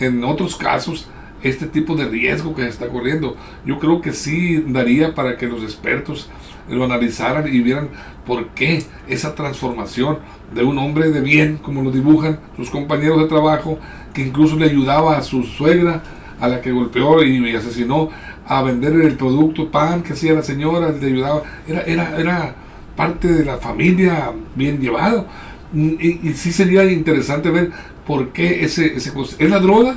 en 0.05 0.23
otros 0.23 0.55
casos 0.55 1.07
este 1.43 1.67
tipo 1.67 1.95
de 1.95 2.05
riesgo 2.05 2.55
que 2.55 2.63
se 2.63 2.69
está 2.69 2.87
corriendo. 2.87 3.35
Yo 3.65 3.79
creo 3.79 4.01
que 4.01 4.13
sí 4.13 4.63
daría 4.67 5.13
para 5.13 5.37
que 5.37 5.47
los 5.47 5.61
expertos 5.63 6.29
lo 6.69 6.85
analizaran 6.85 7.47
y 7.53 7.59
vieran 7.59 7.89
por 8.25 8.49
qué 8.49 8.83
esa 9.07 9.35
transformación 9.35 10.19
de 10.55 10.63
un 10.63 10.77
hombre 10.77 11.09
de 11.09 11.19
bien, 11.19 11.57
como 11.57 11.81
lo 11.81 11.91
dibujan 11.91 12.39
sus 12.55 12.69
compañeros 12.69 13.19
de 13.19 13.27
trabajo, 13.27 13.77
que 14.13 14.21
incluso 14.21 14.55
le 14.55 14.65
ayudaba 14.65 15.17
a 15.17 15.23
su 15.23 15.43
suegra, 15.43 16.01
a 16.39 16.47
la 16.47 16.61
que 16.61 16.71
golpeó 16.71 17.23
y, 17.23 17.37
y 17.37 17.55
asesinó, 17.55 18.09
a 18.45 18.61
vender 18.61 18.93
el 18.93 19.15
producto 19.15 19.69
pan 19.69 20.03
que 20.03 20.13
hacía 20.13 20.33
la 20.33 20.43
señora, 20.43 20.91
le 20.91 21.07
ayudaba, 21.07 21.43
era, 21.67 21.81
era, 21.81 22.19
era 22.19 22.55
parte 22.95 23.27
de 23.27 23.45
la 23.45 23.57
familia 23.57 24.31
bien 24.55 24.79
llevado. 24.79 25.25
Y, 25.73 26.19
y 26.29 26.33
sí 26.33 26.51
sería 26.51 26.83
interesante 26.85 27.49
ver 27.49 27.71
por 28.05 28.29
qué 28.29 28.63
ese, 28.63 28.95
ese 28.95 29.11
es 29.39 29.49
la 29.49 29.59
droga 29.59 29.95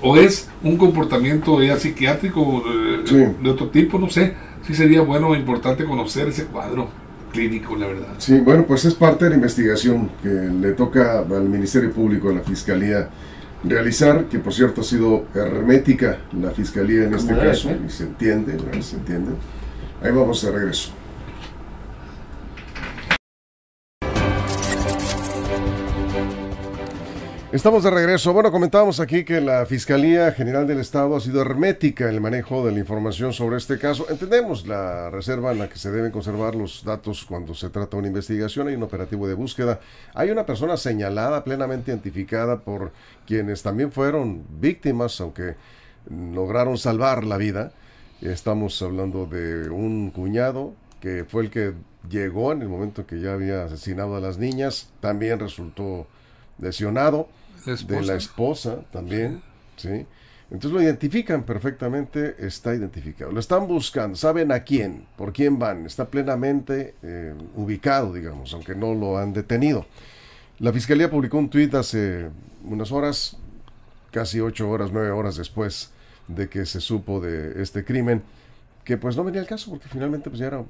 o 0.00 0.16
es 0.16 0.48
un 0.62 0.76
comportamiento 0.76 1.62
ya 1.62 1.76
psiquiátrico 1.76 2.62
eh, 2.66 3.00
Sí. 3.04 3.16
de 3.42 3.50
otro 3.50 3.68
tipo, 3.68 3.98
no 3.98 4.08
sé. 4.08 4.34
Sí 4.66 4.74
sería 4.74 5.00
bueno 5.02 5.34
e 5.34 5.38
importante 5.38 5.84
conocer 5.84 6.28
ese 6.28 6.44
cuadro 6.46 6.88
clínico, 7.32 7.76
la 7.76 7.86
verdad. 7.88 8.14
Sí, 8.18 8.38
bueno, 8.38 8.64
pues 8.66 8.84
es 8.84 8.94
parte 8.94 9.24
de 9.24 9.30
la 9.30 9.36
investigación 9.36 10.10
que 10.22 10.28
le 10.28 10.72
toca 10.72 11.18
al 11.20 11.48
Ministerio 11.48 11.92
Público, 11.92 12.30
a 12.30 12.32
la 12.32 12.40
Fiscalía, 12.40 13.08
realizar, 13.64 14.24
que 14.26 14.38
por 14.38 14.52
cierto 14.54 14.80
ha 14.80 14.84
sido 14.84 15.24
hermética 15.34 16.18
la 16.40 16.50
Fiscalía 16.52 17.04
en 17.04 17.14
este 17.14 17.34
caso, 17.36 17.68
ser. 17.68 17.80
y 17.86 17.90
se 17.90 18.04
entiende, 18.04 18.52
¿verdad? 18.52 18.80
se 18.80 18.96
entiende. 18.96 19.32
Ahí 20.02 20.10
vamos 20.12 20.42
de 20.42 20.50
regreso. 20.52 20.90
Estamos 27.50 27.82
de 27.82 27.90
regreso. 27.90 28.34
Bueno, 28.34 28.52
comentábamos 28.52 29.00
aquí 29.00 29.24
que 29.24 29.40
la 29.40 29.64
Fiscalía 29.64 30.32
General 30.32 30.66
del 30.66 30.80
Estado 30.80 31.16
ha 31.16 31.20
sido 31.20 31.40
hermética 31.40 32.04
en 32.04 32.16
el 32.16 32.20
manejo 32.20 32.66
de 32.66 32.72
la 32.72 32.78
información 32.78 33.32
sobre 33.32 33.56
este 33.56 33.78
caso. 33.78 34.04
Entendemos 34.10 34.66
la 34.66 35.08
reserva 35.08 35.50
en 35.52 35.60
la 35.60 35.68
que 35.70 35.78
se 35.78 35.90
deben 35.90 36.12
conservar 36.12 36.54
los 36.54 36.84
datos 36.84 37.24
cuando 37.24 37.54
se 37.54 37.70
trata 37.70 37.92
de 37.92 38.00
una 38.00 38.08
investigación. 38.08 38.68
Hay 38.68 38.74
un 38.74 38.82
operativo 38.82 39.26
de 39.26 39.32
búsqueda. 39.32 39.80
Hay 40.12 40.30
una 40.30 40.44
persona 40.44 40.76
señalada, 40.76 41.42
plenamente 41.42 41.90
identificada 41.90 42.60
por 42.60 42.92
quienes 43.26 43.62
también 43.62 43.92
fueron 43.92 44.44
víctimas, 44.60 45.18
aunque 45.22 45.54
lograron 46.10 46.76
salvar 46.76 47.24
la 47.24 47.38
vida. 47.38 47.72
Estamos 48.20 48.82
hablando 48.82 49.24
de 49.24 49.70
un 49.70 50.10
cuñado 50.10 50.74
que 51.00 51.24
fue 51.24 51.44
el 51.44 51.50
que 51.50 51.72
llegó 52.10 52.52
en 52.52 52.60
el 52.60 52.68
momento 52.68 53.06
que 53.06 53.20
ya 53.20 53.32
había 53.32 53.64
asesinado 53.64 54.16
a 54.16 54.20
las 54.20 54.36
niñas. 54.36 54.90
También 55.00 55.38
resultó 55.38 56.06
lesionado 56.58 57.28
La 57.66 57.74
de 57.74 58.02
la 58.02 58.14
esposa. 58.14 58.80
también, 58.92 59.42
¿sí? 59.76 60.06
Entonces 60.50 60.72
lo 60.72 60.82
identifican 60.82 61.42
perfectamente, 61.42 62.36
está 62.38 62.74
identificado. 62.74 63.30
Lo 63.32 63.40
están 63.40 63.66
buscando, 63.66 64.16
saben 64.16 64.50
a 64.50 64.60
quién, 64.60 65.04
por 65.16 65.32
quién 65.32 65.58
van, 65.58 65.84
está 65.84 66.06
plenamente 66.06 66.94
eh, 67.02 67.34
ubicado, 67.54 68.14
digamos, 68.14 68.54
aunque 68.54 68.74
no 68.74 68.94
lo 68.94 69.18
han 69.18 69.34
detenido. 69.34 69.84
La 70.58 70.72
fiscalía 70.72 71.10
publicó 71.10 71.36
un 71.38 71.50
tuit 71.50 71.74
hace 71.74 72.30
unas 72.64 72.90
horas, 72.92 73.36
casi 74.10 74.40
ocho 74.40 74.70
horas, 74.70 74.90
nueve 74.90 75.10
horas 75.10 75.36
después 75.36 75.90
de 76.28 76.48
que 76.48 76.64
se 76.64 76.80
supo 76.80 77.20
de 77.20 77.62
este 77.62 77.84
crimen, 77.84 78.22
que 78.84 78.96
pues 78.96 79.16
no 79.16 79.24
venía 79.24 79.42
al 79.42 79.46
caso, 79.46 79.70
porque 79.70 79.88
finalmente 79.88 80.30
pues 80.30 80.40
ya 80.40 80.46
era 80.46 80.64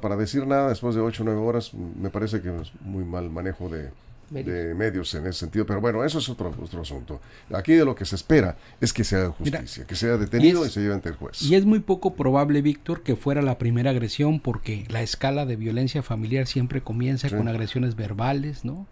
para 0.00 0.16
decir 0.16 0.46
nada 0.46 0.68
después 0.70 0.94
de 0.94 1.00
8 1.00 1.22
o 1.22 1.26
9 1.26 1.40
horas, 1.40 1.74
me 1.74 2.08
parece 2.10 2.40
que 2.40 2.48
es 2.48 2.72
muy 2.80 3.04
mal 3.04 3.28
manejo 3.28 3.68
de, 3.68 3.90
de 4.30 4.74
medios 4.74 5.14
en 5.14 5.26
ese 5.26 5.40
sentido. 5.40 5.66
Pero 5.66 5.80
bueno, 5.80 6.04
eso 6.04 6.18
es 6.18 6.28
otro, 6.28 6.54
otro 6.62 6.82
asunto. 6.82 7.20
Aquí 7.52 7.74
de 7.74 7.84
lo 7.84 7.94
que 7.94 8.04
se 8.04 8.16
espera 8.16 8.56
es 8.80 8.92
que 8.92 9.04
se 9.04 9.16
haga 9.16 9.30
justicia, 9.30 9.86
que 9.86 9.94
sea 9.94 10.16
detenido 10.16 10.66
y, 10.66 10.70
se 10.70 10.80
lleve 10.80 10.94
ante 10.94 11.08
el 11.08 11.16
juez. 11.16 11.42
Y 11.42 11.54
es 11.54 11.64
muy 11.64 11.80
poco 11.80 12.14
probable, 12.14 12.62
Víctor, 12.62 13.02
que 13.02 13.16
fuera 13.16 13.42
la 13.42 13.58
primera 13.58 13.90
agresión 13.90 14.40
porque 14.40 14.86
la 14.88 15.02
escala 15.02 15.46
de 15.46 15.56
violencia 15.56 16.02
familiar 16.02 16.46
siempre 16.46 16.80
comienza 16.80 17.30
con 17.30 17.48
agresiones 17.48 17.96
verbales, 17.96 18.64
¿no? 18.64 18.86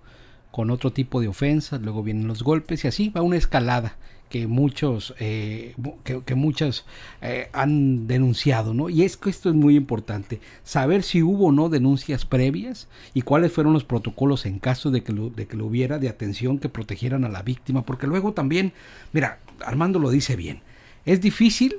Con 0.51 0.70
otro 0.70 0.92
tipo 0.92 1.20
de 1.20 1.29
ofensas, 1.29 1.81
luego 1.81 2.03
vienen 2.03 2.29
los 2.29 2.44
golpes 2.44 2.85
y 2.85 2.88
así 2.88 3.09
va 3.09 3.23
una 3.23 3.37
escalada 3.37 3.97
que 4.35 4.49
muchos 4.49 5.14
eh, 5.20 5.77
que, 6.03 6.35
muchas 6.35 6.87
eh, 7.23 7.51
han 7.53 8.09
denunciado 8.09 8.75
no 8.75 8.90
y 8.90 9.05
es 9.05 9.16
que 9.16 9.31
esto 9.31 9.49
es 9.49 9.55
muy 9.55 9.77
importante 9.77 10.40
saber 10.64 11.05
si 11.05 11.23
hubo 11.23 11.47
o 11.47 11.53
no 11.53 11.68
denuncias 11.68 12.25
previas 12.25 12.88
y 13.12 13.23
cuáles 13.23 13.53
fueron 13.53 13.73
los 13.73 13.85
protocolos 13.85 14.44
en 14.44 14.59
caso 14.59 14.90
de 14.90 15.05
que 15.05 15.12
lo, 15.12 15.31
de 15.31 15.47
que 15.47 15.57
lo 15.57 15.66
hubiera 15.66 16.01
de 16.01 16.09
atención 16.09 16.59
que 16.59 16.68
protegieran 16.68 17.25
a 17.25 17.29
la 17.29 17.42
víctima 17.42 17.83
porque 17.83 18.09
luego 18.09 18.33
también 18.33 18.73
mira 19.12 19.38
Armando 19.64 20.01
lo 20.01 20.11
dice 20.11 20.35
bien 20.35 20.62
es 21.05 21.20
difícil 21.20 21.77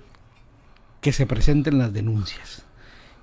que 1.01 1.11
se 1.11 1.25
presenten 1.25 1.77
las 1.77 1.91
denuncias 1.91 2.64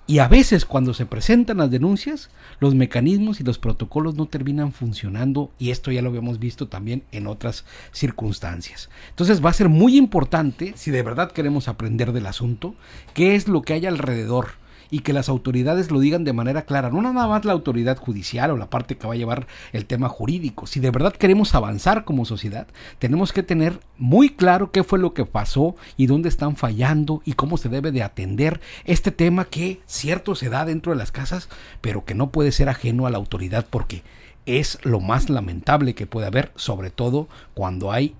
y 0.06 0.18
a 0.18 0.28
veces 0.28 0.64
cuando 0.64 0.94
se 0.94 1.06
presentan 1.06 1.58
las 1.58 1.70
denuncias, 1.70 2.28
los 2.58 2.74
mecanismos 2.74 3.40
y 3.40 3.44
los 3.44 3.58
protocolos 3.58 4.16
no 4.16 4.26
terminan 4.26 4.72
funcionando 4.72 5.52
y 5.58 5.70
esto 5.70 5.92
ya 5.92 6.02
lo 6.02 6.08
habíamos 6.08 6.38
visto 6.38 6.66
también 6.66 7.04
en 7.12 7.26
otras 7.26 7.64
circunstancias. 7.92 8.90
Entonces 9.10 9.44
va 9.44 9.50
a 9.50 9.54
ser 9.54 9.68
muy 9.68 9.96
importante, 9.96 10.72
si 10.76 10.90
de 10.90 11.02
verdad 11.02 11.30
queremos 11.30 11.68
aprender 11.68 12.12
del 12.12 12.26
asunto, 12.26 12.74
qué 13.14 13.36
es 13.36 13.46
lo 13.46 13.62
que 13.62 13.74
hay 13.74 13.86
alrededor 13.86 14.61
y 14.92 14.98
que 14.98 15.14
las 15.14 15.30
autoridades 15.30 15.90
lo 15.90 16.00
digan 16.00 16.22
de 16.22 16.34
manera 16.34 16.66
clara, 16.66 16.90
no 16.90 17.00
nada 17.00 17.26
más 17.26 17.46
la 17.46 17.54
autoridad 17.54 17.96
judicial 17.96 18.50
o 18.50 18.58
la 18.58 18.68
parte 18.68 18.98
que 18.98 19.06
va 19.06 19.14
a 19.14 19.16
llevar 19.16 19.46
el 19.72 19.86
tema 19.86 20.10
jurídico. 20.10 20.66
Si 20.66 20.80
de 20.80 20.90
verdad 20.90 21.14
queremos 21.14 21.54
avanzar 21.54 22.04
como 22.04 22.26
sociedad, 22.26 22.66
tenemos 22.98 23.32
que 23.32 23.42
tener 23.42 23.80
muy 23.96 24.28
claro 24.28 24.70
qué 24.70 24.84
fue 24.84 24.98
lo 24.98 25.14
que 25.14 25.24
pasó 25.24 25.76
y 25.96 26.08
dónde 26.08 26.28
están 26.28 26.56
fallando 26.56 27.22
y 27.24 27.32
cómo 27.32 27.56
se 27.56 27.70
debe 27.70 27.90
de 27.90 28.02
atender 28.02 28.60
este 28.84 29.10
tema 29.10 29.46
que 29.46 29.80
cierto 29.86 30.34
se 30.34 30.50
da 30.50 30.66
dentro 30.66 30.92
de 30.92 30.98
las 30.98 31.10
casas, 31.10 31.48
pero 31.80 32.04
que 32.04 32.14
no 32.14 32.30
puede 32.30 32.52
ser 32.52 32.68
ajeno 32.68 33.06
a 33.06 33.10
la 33.10 33.16
autoridad 33.16 33.64
porque 33.70 34.02
es 34.44 34.78
lo 34.82 35.00
más 35.00 35.30
lamentable 35.30 35.94
que 35.94 36.06
puede 36.06 36.26
haber, 36.26 36.52
sobre 36.54 36.90
todo 36.90 37.28
cuando 37.54 37.92
hay 37.92 38.14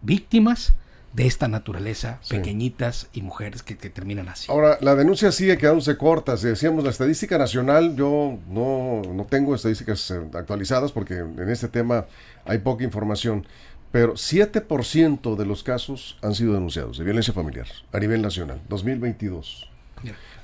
víctimas 0.00 0.74
de 1.14 1.26
esta 1.26 1.46
naturaleza, 1.46 2.18
pequeñitas 2.28 3.08
y 3.12 3.22
mujeres 3.22 3.62
que, 3.62 3.74
terminan 3.74 4.28
así. 4.28 4.50
Ahora, 4.50 4.78
la 4.80 4.96
denuncia 4.96 5.30
sigue 5.30 5.56
quedándose 5.56 5.96
corta. 5.96 6.36
Si 6.36 6.48
decíamos 6.48 6.82
la 6.82 6.90
estadística 6.90 7.38
nacional, 7.38 7.94
yo 7.94 8.38
no, 8.48 9.02
no 9.02 9.24
tengo 9.24 9.54
estadísticas 9.54 10.10
eh, 10.10 10.20
actualizadas 10.34 10.90
porque 10.90 11.14
en 11.14 11.48
este 11.48 11.68
tema 11.68 12.06
hay 12.44 12.58
poca 12.58 12.82
información, 12.82 13.46
pero 13.92 14.14
7% 14.14 15.36
de 15.36 15.46
los 15.46 15.62
casos 15.62 16.18
han 16.20 16.34
sido 16.34 16.54
denunciados 16.54 16.98
de 16.98 17.04
violencia 17.04 17.32
familiar 17.32 17.68
a 17.92 18.00
nivel 18.00 18.20
nacional, 18.20 18.60
2022. 18.68 19.70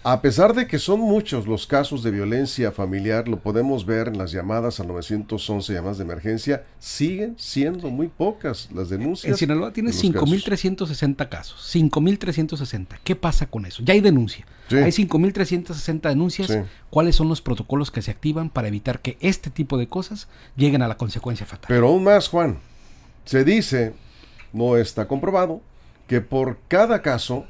A 0.03 0.23
pesar 0.23 0.55
de 0.55 0.67
que 0.67 0.79
son 0.79 0.99
muchos 0.99 1.47
los 1.47 1.67
casos 1.67 2.03
de 2.03 2.11
violencia 2.11 2.73
familiar, 2.73 3.29
lo 3.29 3.39
podemos 3.41 3.85
ver 3.85 4.09
en 4.09 4.17
las 4.17 4.33
llamadas 4.33 4.81
al 4.81 4.89
911, 4.89 5.75
llamadas 5.75 5.99
de 5.99 6.05
emergencia, 6.05 6.65
siguen 6.79 7.35
siendo 7.37 7.91
muy 7.91 8.09
pocas 8.09 8.71
las 8.73 8.89
denuncias. 8.89 9.31
En 9.31 9.37
Sinaloa 9.37 9.75
tiene 9.75 9.91
5.360 9.91 11.29
casos, 11.29 11.71
5.360. 11.75 12.99
¿Qué 13.05 13.15
pasa 13.15 13.47
con 13.47 13.67
eso? 13.67 13.83
Ya 13.85 13.93
hay 13.93 14.01
denuncia. 14.01 14.47
Hay 14.71 14.91
5.360 14.91 16.09
denuncias. 16.09 16.59
¿Cuáles 16.89 17.17
son 17.17 17.29
los 17.29 17.43
protocolos 17.43 17.91
que 17.91 18.01
se 18.01 18.11
activan 18.11 18.49
para 18.49 18.69
evitar 18.69 19.01
que 19.01 19.19
este 19.21 19.51
tipo 19.51 19.77
de 19.77 19.87
cosas 19.89 20.29
lleguen 20.57 20.81
a 20.81 20.89
la 20.89 20.97
consecuencia 20.97 21.45
fatal? 21.45 21.67
Pero 21.69 21.89
aún 21.89 22.05
más, 22.05 22.29
Juan, 22.29 22.59
se 23.27 23.45
dice, 23.45 23.93
no 24.55 24.79
está 24.79 25.07
comprobado, 25.07 25.61
que 26.07 26.23
por 26.23 26.59
cada 26.69 27.03
caso 27.03 27.45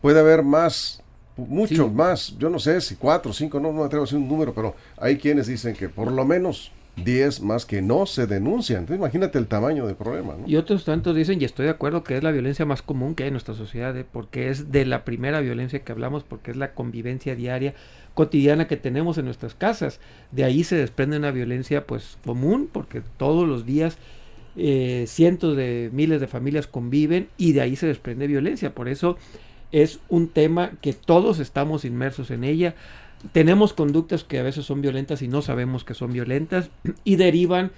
puede 0.00 0.20
haber 0.20 0.44
más 0.44 1.01
mucho 1.36 1.88
más, 1.88 2.36
yo 2.38 2.50
no 2.50 2.58
sé 2.58 2.80
si 2.80 2.96
cuatro, 2.96 3.32
cinco, 3.32 3.58
no, 3.58 3.72
no 3.72 3.80
me 3.80 3.84
atrevo 3.86 4.04
a 4.04 4.06
decir 4.06 4.18
un 4.18 4.28
número, 4.28 4.52
pero 4.52 4.74
hay 4.98 5.16
quienes 5.16 5.46
dicen 5.46 5.74
que 5.74 5.88
por 5.88 6.10
lo 6.10 6.24
menos 6.24 6.72
10 6.96 7.40
más 7.40 7.64
que 7.64 7.80
no 7.80 8.06
se 8.06 8.26
denuncian. 8.26 8.80
Entonces, 8.80 8.98
imagínate 8.98 9.38
el 9.38 9.46
tamaño 9.46 9.86
del 9.86 9.96
problema. 9.96 10.34
Y 10.46 10.56
otros 10.56 10.84
tantos 10.84 11.16
dicen, 11.16 11.40
y 11.40 11.44
estoy 11.44 11.64
de 11.66 11.70
acuerdo, 11.70 12.04
que 12.04 12.16
es 12.16 12.22
la 12.22 12.30
violencia 12.30 12.66
más 12.66 12.82
común 12.82 13.14
que 13.14 13.22
hay 13.22 13.28
en 13.28 13.34
nuestra 13.34 13.54
sociedad, 13.54 13.96
¿eh? 13.96 14.04
porque 14.10 14.50
es 14.50 14.70
de 14.70 14.84
la 14.84 15.04
primera 15.04 15.40
violencia 15.40 15.80
que 15.80 15.92
hablamos, 15.92 16.22
porque 16.22 16.50
es 16.50 16.56
la 16.56 16.74
convivencia 16.74 17.34
diaria, 17.34 17.74
cotidiana 18.14 18.68
que 18.68 18.76
tenemos 18.76 19.16
en 19.16 19.24
nuestras 19.24 19.54
casas. 19.54 20.00
De 20.32 20.44
ahí 20.44 20.64
se 20.64 20.76
desprende 20.76 21.16
una 21.16 21.30
violencia 21.30 21.86
pues 21.86 22.18
común, 22.24 22.68
porque 22.70 23.02
todos 23.16 23.48
los 23.48 23.64
días 23.64 23.96
eh, 24.54 25.06
cientos 25.08 25.56
de 25.56 25.88
miles 25.92 26.20
de 26.20 26.26
familias 26.26 26.66
conviven 26.66 27.28
y 27.38 27.52
de 27.52 27.62
ahí 27.62 27.74
se 27.74 27.86
desprende 27.86 28.26
violencia. 28.26 28.74
Por 28.74 28.88
eso 28.88 29.16
es 29.72 30.00
un 30.08 30.28
tema 30.28 30.72
que 30.80 30.92
todos 30.92 31.38
estamos 31.38 31.84
inmersos 31.84 32.30
en 32.30 32.44
ella. 32.44 32.74
Tenemos 33.32 33.72
conductas 33.72 34.24
que 34.24 34.38
a 34.38 34.42
veces 34.42 34.66
son 34.66 34.82
violentas 34.82 35.22
y 35.22 35.28
no 35.28 35.42
sabemos 35.42 35.84
que 35.84 35.94
son 35.94 36.12
violentas 36.12 36.70
y 37.04 37.16
derivan 37.16 37.72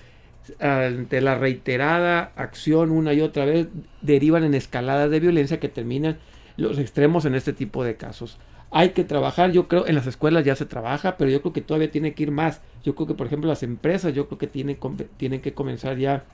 ante 0.60 1.22
la 1.22 1.36
reiterada 1.36 2.32
acción 2.36 2.90
una 2.90 3.14
y 3.14 3.22
otra 3.22 3.46
vez, 3.46 3.68
derivan 4.02 4.44
en 4.44 4.54
escaladas 4.54 5.10
de 5.10 5.20
violencia 5.20 5.58
que 5.58 5.70
terminan 5.70 6.18
los 6.58 6.78
extremos 6.78 7.24
en 7.24 7.34
este 7.34 7.52
tipo 7.52 7.82
de 7.84 7.96
casos. 7.96 8.38
Hay 8.70 8.90
que 8.90 9.04
trabajar, 9.04 9.52
yo 9.52 9.68
creo, 9.68 9.86
en 9.86 9.94
las 9.94 10.06
escuelas 10.06 10.44
ya 10.44 10.56
se 10.56 10.66
trabaja, 10.66 11.16
pero 11.16 11.30
yo 11.30 11.40
creo 11.40 11.52
que 11.52 11.60
todavía 11.60 11.90
tiene 11.90 12.12
que 12.12 12.24
ir 12.24 12.32
más. 12.32 12.60
Yo 12.82 12.94
creo 12.94 13.06
que, 13.06 13.14
por 13.14 13.28
ejemplo, 13.28 13.48
las 13.48 13.62
empresas, 13.62 14.12
yo 14.14 14.26
creo 14.26 14.38
que 14.38 14.48
tienen, 14.48 14.78
tienen 15.16 15.40
que 15.40 15.54
comenzar 15.54 15.96
ya 15.96 16.24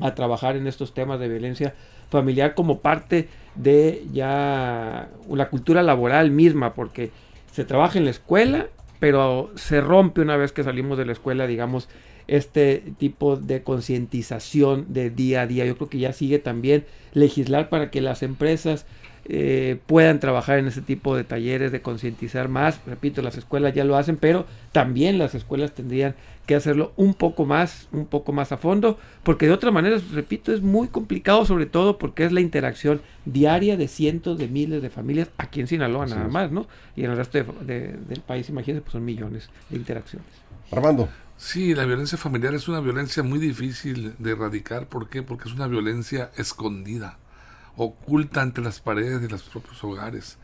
a 0.00 0.14
trabajar 0.14 0.56
en 0.56 0.66
estos 0.66 0.94
temas 0.94 1.20
de 1.20 1.28
violencia 1.28 1.74
familiar 2.10 2.54
como 2.54 2.80
parte 2.80 3.28
de 3.54 4.04
ya 4.12 5.08
la 5.30 5.48
cultura 5.48 5.82
laboral 5.82 6.30
misma, 6.30 6.74
porque 6.74 7.10
se 7.52 7.64
trabaja 7.64 7.98
en 7.98 8.04
la 8.04 8.10
escuela, 8.10 8.66
pero 9.00 9.50
se 9.56 9.80
rompe 9.80 10.20
una 10.20 10.36
vez 10.36 10.52
que 10.52 10.62
salimos 10.64 10.98
de 10.98 11.06
la 11.06 11.12
escuela, 11.12 11.46
digamos, 11.46 11.88
este 12.28 12.82
tipo 12.98 13.36
de 13.36 13.62
concientización 13.62 14.86
de 14.88 15.10
día 15.10 15.42
a 15.42 15.46
día. 15.46 15.64
Yo 15.64 15.76
creo 15.76 15.88
que 15.88 15.98
ya 15.98 16.12
sigue 16.12 16.38
también 16.38 16.84
legislar 17.12 17.68
para 17.68 17.90
que 17.90 18.00
las 18.00 18.22
empresas 18.22 18.84
eh, 19.28 19.78
puedan 19.86 20.20
trabajar 20.20 20.58
en 20.58 20.68
ese 20.68 20.82
tipo 20.82 21.16
de 21.16 21.24
talleres 21.24 21.72
de 21.72 21.82
concientizar 21.82 22.48
más. 22.48 22.80
Repito, 22.86 23.22
las 23.22 23.36
escuelas 23.36 23.74
ya 23.74 23.84
lo 23.84 23.96
hacen, 23.96 24.16
pero 24.16 24.46
también 24.72 25.18
las 25.18 25.34
escuelas 25.34 25.72
tendrían 25.72 26.14
que 26.46 26.54
hacerlo 26.54 26.92
un 26.96 27.14
poco 27.14 27.44
más, 27.44 27.88
un 27.92 28.06
poco 28.06 28.32
más 28.32 28.52
a 28.52 28.56
fondo, 28.56 28.98
porque 29.24 29.46
de 29.46 29.52
otra 29.52 29.72
manera, 29.72 29.98
repito, 30.12 30.52
es 30.52 30.62
muy 30.62 30.88
complicado, 30.88 31.44
sobre 31.44 31.66
todo 31.66 31.98
porque 31.98 32.24
es 32.24 32.32
la 32.32 32.40
interacción 32.40 33.02
diaria 33.24 33.76
de 33.76 33.88
cientos 33.88 34.38
de 34.38 34.46
miles 34.46 34.80
de 34.80 34.88
familias 34.88 35.28
aquí 35.38 35.60
en 35.60 35.66
Sinaloa 35.66 36.06
nada 36.06 36.28
más, 36.28 36.52
¿no? 36.52 36.66
Y 36.94 37.04
en 37.04 37.10
el 37.10 37.16
resto 37.16 37.44
del 37.64 38.22
país, 38.26 38.48
imagínense, 38.48 38.82
pues 38.82 38.92
son 38.92 39.04
millones 39.04 39.50
de 39.68 39.76
interacciones. 39.76 40.28
Armando. 40.70 41.08
Sí, 41.36 41.74
la 41.74 41.84
violencia 41.84 42.16
familiar 42.16 42.54
es 42.54 42.66
una 42.66 42.80
violencia 42.80 43.22
muy 43.22 43.38
difícil 43.38 44.14
de 44.18 44.30
erradicar. 44.30 44.86
¿Por 44.86 45.10
qué? 45.10 45.22
Porque 45.22 45.48
es 45.48 45.54
una 45.54 45.66
violencia 45.66 46.30
escondida 46.36 47.18
oculta 47.76 48.42
entre 48.42 48.64
las 48.64 48.80
paredes 48.80 49.20
de 49.20 49.28
los 49.28 49.42
propios 49.42 49.82
hogares. 49.84 50.38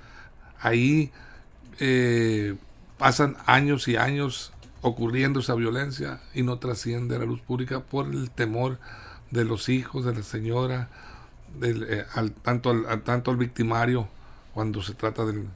Ahí 0.60 1.10
eh, 1.80 2.56
pasan 2.98 3.36
años 3.46 3.88
y 3.88 3.96
años 3.96 4.52
ocurriendo 4.82 5.40
esa 5.40 5.54
violencia 5.54 6.20
y 6.34 6.42
no 6.42 6.58
trasciende 6.58 7.16
a 7.16 7.20
la 7.20 7.24
luz 7.24 7.40
pública 7.40 7.80
por 7.80 8.06
el 8.06 8.30
temor 8.30 8.78
de 9.30 9.44
los 9.44 9.68
hijos, 9.68 10.04
de 10.04 10.14
la 10.14 10.22
señora, 10.22 10.90
eh, 11.62 12.04
al, 12.14 12.32
tanto, 12.32 12.70
al, 12.70 13.02
tanto 13.02 13.34
victimario 13.36 14.08
cuando 14.52 14.82
se 14.82 14.94
trata 14.94 15.24
de, 15.24 15.46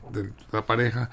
la 0.53 0.65
pareja, 0.65 1.11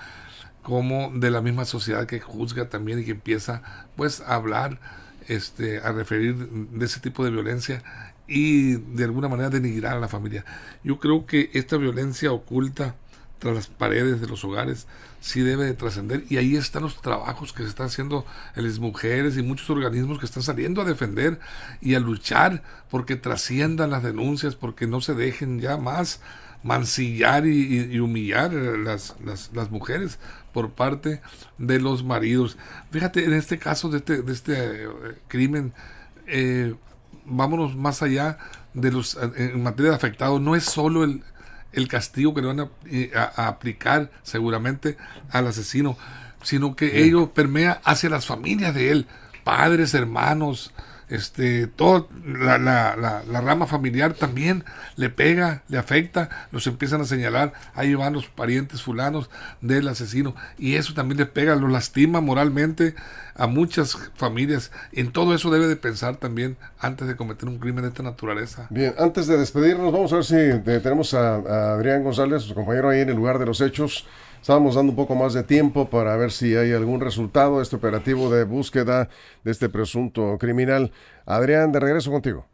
como 0.62 1.12
de 1.14 1.32
la 1.32 1.42
misma 1.42 1.66
sociedad 1.66 2.06
que 2.06 2.20
juzga 2.22 2.70
también 2.70 3.00
y 3.00 3.06
que 3.06 3.12
empieza 3.12 3.62
pues 3.98 4.22
a 4.22 4.36
hablar, 4.36 4.80
este, 5.28 5.80
a 5.80 5.92
referir 5.92 6.36
de 6.36 6.86
ese 6.86 7.00
tipo 7.00 7.26
de 7.26 7.32
violencia 7.32 7.84
y 8.28 8.76
de 8.76 9.04
alguna 9.04 9.28
manera 9.28 9.50
denigrar 9.50 9.98
a 9.98 10.00
la 10.00 10.08
familia. 10.08 10.46
Yo 10.84 11.00
creo 11.00 11.26
que 11.26 11.50
esta 11.54 11.78
violencia 11.78 12.32
oculta 12.32 12.96
tras 13.40 13.56
las 13.56 13.68
paredes 13.68 14.22
de 14.22 14.28
los 14.28 14.46
hogares 14.46 14.88
sí 15.24 15.40
debe 15.40 15.64
de 15.64 15.74
trascender 15.74 16.26
y 16.28 16.36
ahí 16.36 16.58
están 16.58 16.84
los 16.84 17.02
trabajos 17.02 17.54
que 17.54 17.64
se 17.64 17.70
están 17.70 17.86
haciendo 17.86 18.26
en 18.58 18.68
las 18.68 18.80
mujeres 18.80 19.38
y 19.38 19.42
muchos 19.42 19.70
organismos 19.70 20.20
que 20.20 20.26
están 20.26 20.44
saliendo 20.44 20.82
a 20.82 20.86
defender 20.86 21.40
y 21.80 21.96
a 21.96 22.02
luchar 22.02 22.62
porque 22.90 23.16
trasciendan 23.16 23.92
las 23.92 24.04
denuncias, 24.04 24.56
porque 24.56 24.86
no 24.86 25.00
se 25.00 25.14
dejen 25.14 25.62
ya 25.62 25.78
más 25.78 26.20
mancillar 26.62 27.46
y, 27.46 27.98
humillar 28.00 28.52
las, 28.52 29.16
las, 29.24 29.52
las, 29.54 29.72
mujeres 29.72 30.20
por 30.52 30.72
parte 30.72 31.22
de 31.58 31.80
los 31.80 32.04
maridos. 32.04 32.58
Fíjate, 32.92 33.24
en 33.24 33.34
este 33.34 33.58
caso 33.58 33.90
de 33.90 34.00
este, 34.00 34.22
de 34.24 34.34
este 34.34 34.84
eh, 34.84 34.88
crimen, 35.30 35.74
eh, 36.28 36.76
vámonos 37.26 37.78
más 37.78 38.02
allá 38.02 38.38
de 38.74 38.92
los 38.92 39.18
en 39.38 39.64
materia 39.64 39.92
de 39.92 39.96
afectados, 39.96 40.42
no 40.42 40.56
es 40.56 40.64
solo 40.66 41.04
el, 41.06 41.24
el 41.74 41.88
castigo 41.88 42.34
que 42.34 42.42
le 42.42 42.48
van 42.48 42.60
a, 42.62 43.48
aplicar 43.48 44.12
seguramente 44.24 44.98
al 45.30 45.48
asesino. 45.48 45.98
sino 46.42 46.76
que 46.76 47.04
ello 47.04 47.34
permea 47.34 47.82
hacia 47.84 48.10
las 48.10 48.26
familias 48.26 48.76
de 48.76 48.92
él, 48.92 49.08
padres, 49.44 49.94
hermanos, 49.94 50.74
este, 51.14 51.68
toda 51.68 52.08
la, 52.26 52.58
la, 52.58 52.96
la, 52.96 53.42
rama 53.42 53.68
familiar 53.68 54.16
también 54.16 54.64
le 54.96 55.12
pega, 55.12 55.62
le 55.68 55.78
afecta, 55.78 56.48
los 56.52 56.66
empiezan 56.66 57.02
a 57.02 57.06
señalar, 57.06 57.54
ahí 57.76 57.94
van 57.94 58.14
los 58.14 58.28
parientes 58.28 58.82
fulanos 58.82 59.30
del 59.62 59.88
asesino, 59.88 60.36
y 60.58 60.74
eso 60.74 60.96
también 60.96 61.20
le 61.20 61.28
pega, 61.28 61.54
lo 61.56 61.68
lastima 61.68 62.20
moralmente 62.20 62.96
a 63.36 63.46
muchas 63.46 63.96
familias. 64.16 64.72
En 64.92 65.12
todo 65.12 65.36
eso 65.36 65.52
debe 65.52 65.68
de 65.68 65.76
pensar 65.76 66.16
también 66.16 66.58
antes 66.80 67.08
de 67.08 67.16
cometer 67.16 67.48
un 67.48 67.60
crimen 67.60 67.84
de 67.84 67.90
esta 67.90 68.02
naturaleza. 68.02 68.66
Bien, 68.72 68.96
antes 68.98 69.28
de 69.28 69.38
despedirnos, 69.38 69.94
vamos 69.94 70.12
a 70.14 70.16
ver 70.16 70.26
si 70.26 70.36
tenemos 70.82 71.14
a, 71.14 71.36
a 71.36 71.74
Adrián 71.74 72.04
González, 72.04 72.42
su 72.42 72.56
compañero 72.56 72.90
ahí 72.90 73.02
en 73.02 73.10
el 73.10 73.16
lugar 73.16 73.38
de 73.38 73.46
los 73.46 73.62
hechos. 73.62 74.08
Estábamos 74.44 74.76
dando 74.76 74.92
un 74.92 74.98
poco 74.98 75.16
más 75.16 75.34
de 75.34 75.44
tiempo 75.44 75.90
para 75.90 76.18
ver 76.18 76.30
si 76.30 76.54
hay 76.54 76.74
algún 76.74 77.00
resultado 77.00 77.56
de 77.56 77.64
este 77.64 77.78
operativo 77.78 78.30
de 78.30 78.44
búsqueda 78.44 79.08
de 79.46 79.52
este 79.52 79.70
presunto 79.70 80.38
criminal. 80.38 80.92
Adrián, 81.26 81.72
de 81.72 81.80
regreso 81.80 82.12
contigo. 82.12 82.46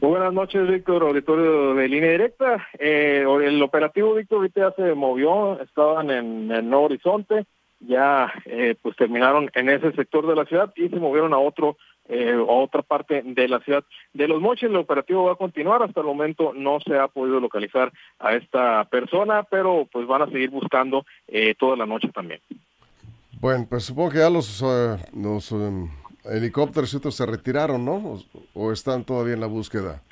Buenas 0.00 0.32
noches, 0.32 0.68
Víctor, 0.68 1.02
auditorio 1.02 1.74
de 1.74 1.88
línea 1.88 2.12
directa. 2.12 2.68
Eh, 2.78 3.24
el 3.42 3.60
operativo, 3.60 4.14
Víctor, 4.14 4.38
ahorita 4.38 4.60
ya 4.60 4.70
se 4.76 4.94
movió, 4.94 5.60
estaban 5.60 6.08
en 6.12 6.52
el 6.52 6.70
Nuevo 6.70 6.84
Horizonte, 6.84 7.44
ya 7.80 8.32
eh, 8.44 8.76
pues 8.80 8.94
terminaron 8.94 9.50
en 9.54 9.68
ese 9.68 9.90
sector 9.90 10.24
de 10.24 10.36
la 10.36 10.44
ciudad 10.44 10.72
y 10.76 10.88
se 10.88 11.00
movieron 11.00 11.34
a 11.34 11.38
otro 11.38 11.76
eh, 12.08 12.32
a 12.32 12.52
otra 12.52 12.82
parte 12.82 13.22
de 13.22 13.48
la 13.48 13.60
ciudad 13.60 13.84
de 14.12 14.28
Los 14.28 14.40
Moches. 14.40 14.70
El 14.70 14.76
operativo 14.76 15.24
va 15.24 15.32
a 15.32 15.36
continuar. 15.36 15.82
Hasta 15.82 16.00
el 16.00 16.06
momento 16.06 16.52
no 16.54 16.78
se 16.80 16.98
ha 16.98 17.08
podido 17.08 17.40
localizar 17.40 17.92
a 18.18 18.34
esta 18.34 18.84
persona, 18.86 19.42
pero 19.44 19.86
pues 19.92 20.06
van 20.06 20.22
a 20.22 20.26
seguir 20.26 20.50
buscando 20.50 21.04
eh, 21.26 21.54
toda 21.58 21.76
la 21.76 21.86
noche 21.86 22.08
también. 22.08 22.40
Bueno, 23.40 23.66
pues 23.68 23.84
supongo 23.84 24.10
que 24.10 24.18
ya 24.18 24.30
los, 24.30 24.62
eh, 24.62 24.96
los 25.14 25.52
um, 25.52 25.88
helicópteros 26.24 26.90
se 26.90 27.26
retiraron, 27.26 27.84
¿no? 27.84 28.18
¿O 28.54 28.72
están 28.72 29.04
todavía 29.04 29.34
en 29.34 29.40
la 29.40 29.46
búsqueda? 29.46 30.02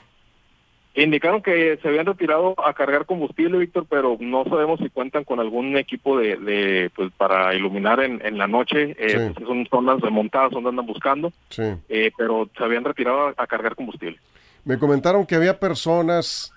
Indicaron 0.96 1.42
que 1.42 1.78
se 1.82 1.88
habían 1.88 2.06
retirado 2.06 2.54
a 2.64 2.72
cargar 2.72 3.04
combustible, 3.04 3.58
Víctor, 3.58 3.86
pero 3.88 4.16
no 4.18 4.44
sabemos 4.44 4.80
si 4.80 4.88
cuentan 4.88 5.24
con 5.24 5.40
algún 5.40 5.76
equipo 5.76 6.18
de, 6.18 6.36
de 6.36 6.90
pues 6.96 7.12
para 7.18 7.54
iluminar 7.54 8.00
en, 8.00 8.24
en 8.24 8.38
la 8.38 8.46
noche. 8.46 8.96
Eh, 8.98 9.30
pues 9.34 9.46
son 9.46 9.66
zonas 9.66 10.00
remontadas 10.00 10.52
donde 10.52 10.70
andan 10.70 10.86
buscando, 10.86 11.34
sí. 11.50 11.64
eh, 11.90 12.10
pero 12.16 12.48
se 12.56 12.64
habían 12.64 12.82
retirado 12.82 13.34
a, 13.36 13.46
cargar 13.46 13.76
combustible. 13.76 14.18
Me 14.64 14.78
comentaron 14.78 15.26
que 15.26 15.34
había 15.34 15.60
personas 15.60 16.54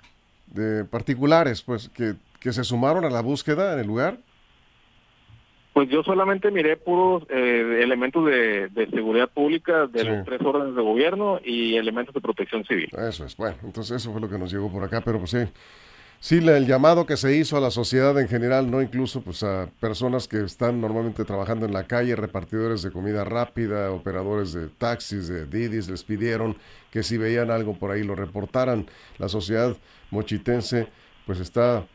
de 0.47 0.85
particulares, 0.85 1.61
pues, 1.61 1.89
que, 1.89 2.13
que 2.39 2.53
se 2.53 2.63
sumaron 2.63 3.03
a 3.03 3.09
la 3.09 3.21
búsqueda 3.21 3.73
en 3.73 3.79
el 3.79 3.87
lugar. 3.87 4.19
Pues 5.79 5.89
yo 5.89 6.03
solamente 6.03 6.51
miré 6.51 6.75
puros 6.75 7.23
eh, 7.29 7.79
elementos 7.81 8.25
de, 8.25 8.69
seguridad 8.93 9.29
pública 9.29 9.87
de 9.87 10.03
los 10.03 10.25
tres 10.25 10.41
órdenes 10.41 10.75
de 10.75 10.81
gobierno 10.81 11.39
y 11.41 11.77
elementos 11.77 12.13
de 12.13 12.19
protección 12.19 12.65
civil. 12.65 12.89
Eso 13.07 13.23
es, 13.23 13.37
bueno, 13.37 13.55
entonces 13.63 13.95
eso 13.95 14.11
fue 14.11 14.19
lo 14.19 14.27
que 14.27 14.37
nos 14.37 14.51
llegó 14.51 14.69
por 14.69 14.83
acá, 14.83 14.99
pero 14.99 15.19
pues 15.19 15.31
sí, 15.31 15.37
sí, 16.19 16.45
el 16.45 16.67
llamado 16.67 17.05
que 17.05 17.15
se 17.15 17.33
hizo 17.33 17.55
a 17.55 17.61
la 17.61 17.71
sociedad 17.71 18.19
en 18.19 18.27
general, 18.27 18.69
no 18.69 18.81
incluso 18.81 19.21
pues 19.21 19.41
a 19.41 19.69
personas 19.79 20.27
que 20.27 20.43
están 20.43 20.81
normalmente 20.81 21.23
trabajando 21.23 21.65
en 21.65 21.71
la 21.71 21.87
calle, 21.87 22.13
repartidores 22.17 22.81
de 22.81 22.91
comida 22.91 23.23
rápida, 23.23 23.89
operadores 23.89 24.51
de 24.51 24.67
taxis, 24.67 25.29
de 25.29 25.45
Didis, 25.45 25.87
les 25.87 26.03
pidieron 26.03 26.57
que 26.91 27.03
si 27.03 27.17
veían 27.17 27.51
algo 27.51 27.79
por 27.79 27.91
ahí 27.91 28.03
lo 28.03 28.15
reportaran. 28.15 28.85
La 29.17 29.29
sociedad 29.29 29.77
mochitense 30.11 30.89
pues 31.25 31.39
está 31.39 31.85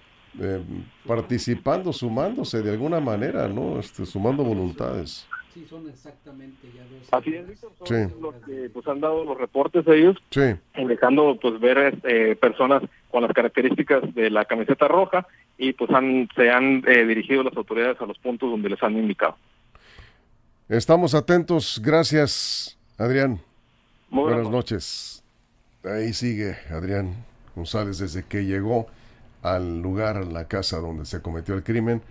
eh, 0.41 0.63
participando, 1.07 1.93
sumándose 1.93 2.63
de 2.63 2.71
alguna 2.71 3.01
manera, 3.01 3.49
¿no? 3.49 3.79
Este, 3.79 4.05
sumando 4.05 4.43
voluntades. 4.43 5.27
Sí, 5.53 5.65
son 5.71 5.89
exactamente 5.89 6.67
ya 6.75 6.83
dos. 6.83 7.09
Así 7.13 7.35
es, 7.35 7.61
son 7.61 8.21
los 8.21 8.35
que 8.45 8.69
pues, 8.71 8.89
han 8.89 9.01
dado 9.01 9.25
los 9.25 9.39
reportes 9.39 9.85
de 9.85 9.99
ellos, 9.99 10.17
sí. 10.31 10.57
dejando 10.75 11.39
pues 11.41 11.61
ver 11.61 11.97
eh, 12.03 12.35
personas 12.35 12.83
con 13.11 13.23
las 13.23 13.33
características 13.33 14.13
de 14.15 14.31
la 14.31 14.45
camiseta 14.47 14.89
roja 14.89 15.27
y 15.57 15.73
pues 15.73 15.91
han, 15.93 16.29
se 16.35 16.51
han 16.51 16.83
eh, 16.89 17.05
dirigido 17.07 17.45
las 17.45 17.57
autoridades 17.57 18.01
a 18.01 18.07
los 18.07 18.19
puntos 18.19 18.51
donde 18.51 18.71
les 18.71 18.83
han 18.83 18.97
indicado. 18.99 19.37
Estamos 20.69 21.15
atentos, 21.15 21.81
gracias 21.85 22.77
Adrián. 22.99 23.39
buenas 24.11 24.51
noches. 24.51 25.23
Ahí 25.85 26.13
sigue 26.13 26.57
Adrián 26.71 27.15
González 27.55 27.99
desde 27.99 28.25
que 28.25 28.45
llegó 28.45 28.89
al 29.45 29.83
lugar, 29.83 30.17
a 30.17 30.25
la 30.25 30.49
casa 30.49 30.79
donde 30.79 31.05
se 31.05 31.21
cometió 31.21 31.55
el 31.55 31.63
crimen, 31.63 32.03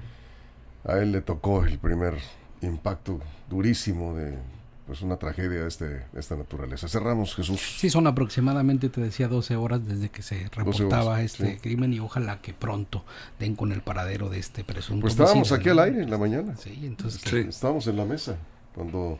a 0.85 0.97
él 0.99 1.11
le 1.11 1.21
tocó 1.21 1.65
el 1.65 1.79
primer 1.79 2.15
impacto 2.61 3.19
durísimo 3.49 4.15
de 4.15 4.37
pues 4.85 5.01
una 5.01 5.15
tragedia 5.17 5.61
de, 5.61 5.67
este, 5.67 6.05
esta 6.13 6.35
naturaleza. 6.35 6.87
Cerramos, 6.87 7.33
Jesús. 7.35 7.59
Sí, 7.79 7.89
son 7.89 8.05
aproximadamente, 8.05 8.89
te 8.89 9.01
decía, 9.01 9.27
12 9.29 9.55
horas 9.55 9.85
desde 9.87 10.09
que 10.09 10.21
se 10.21 10.49
reportaba 10.49 11.21
este 11.21 11.57
crimen 11.57 11.93
y 11.93 11.99
ojalá 11.99 12.41
que 12.41 12.53
pronto 12.53 13.03
den 13.39 13.55
con 13.55 13.71
el 13.71 13.81
paradero 13.81 14.29
de 14.29 14.39
este 14.39 14.63
presunto. 14.63 15.01
Pues 15.01 15.13
estábamos 15.13 15.51
aquí 15.53 15.69
al 15.69 15.79
aire 15.79 16.03
en 16.03 16.11
la 16.11 16.17
mañana. 16.17 16.55
Sí, 16.57 16.81
entonces. 16.83 17.21
Sí. 17.21 17.37
Estábamos 17.37 17.87
en 17.87 17.97
la 17.97 18.05
mesa 18.05 18.37
cuando 18.75 19.17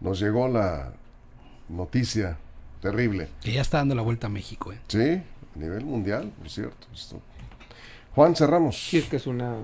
nos 0.00 0.20
llegó 0.20 0.46
la 0.46 0.92
noticia 1.70 2.36
terrible. 2.82 3.30
Que 3.40 3.52
ya 3.52 3.62
está 3.62 3.78
dando 3.78 3.94
la 3.94 4.02
vuelta 4.02 4.26
a 4.26 4.30
México. 4.30 4.72
¿eh? 4.72 4.78
Sí, 4.88 5.22
a 5.56 5.58
nivel 5.58 5.86
mundial, 5.86 6.30
por 6.38 6.50
cierto. 6.50 6.86
Esto 6.94 7.20
Juan, 8.14 8.36
cerramos. 8.36 8.76
Sí, 8.76 8.98
es 8.98 9.06
que 9.06 9.16
es 9.16 9.26
una, 9.26 9.56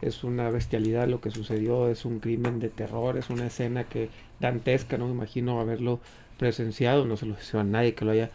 es 0.00 0.22
una 0.22 0.48
bestialidad 0.50 1.08
lo 1.08 1.20
que 1.20 1.30
sucedió, 1.30 1.88
es 1.88 2.04
un 2.04 2.20
crimen 2.20 2.60
de 2.60 2.68
terror, 2.68 3.16
es 3.16 3.30
una 3.30 3.46
escena 3.46 3.84
que 3.84 4.10
dantesca, 4.38 4.96
no 4.96 5.06
me 5.06 5.12
imagino 5.12 5.60
haberlo 5.60 6.00
presenciado, 6.38 7.04
no 7.04 7.16
se 7.16 7.26
lo 7.26 7.34
deseo 7.34 7.60
a 7.60 7.64
nadie 7.64 7.94
que 7.94 8.04
lo 8.04 8.12
haya 8.12 8.30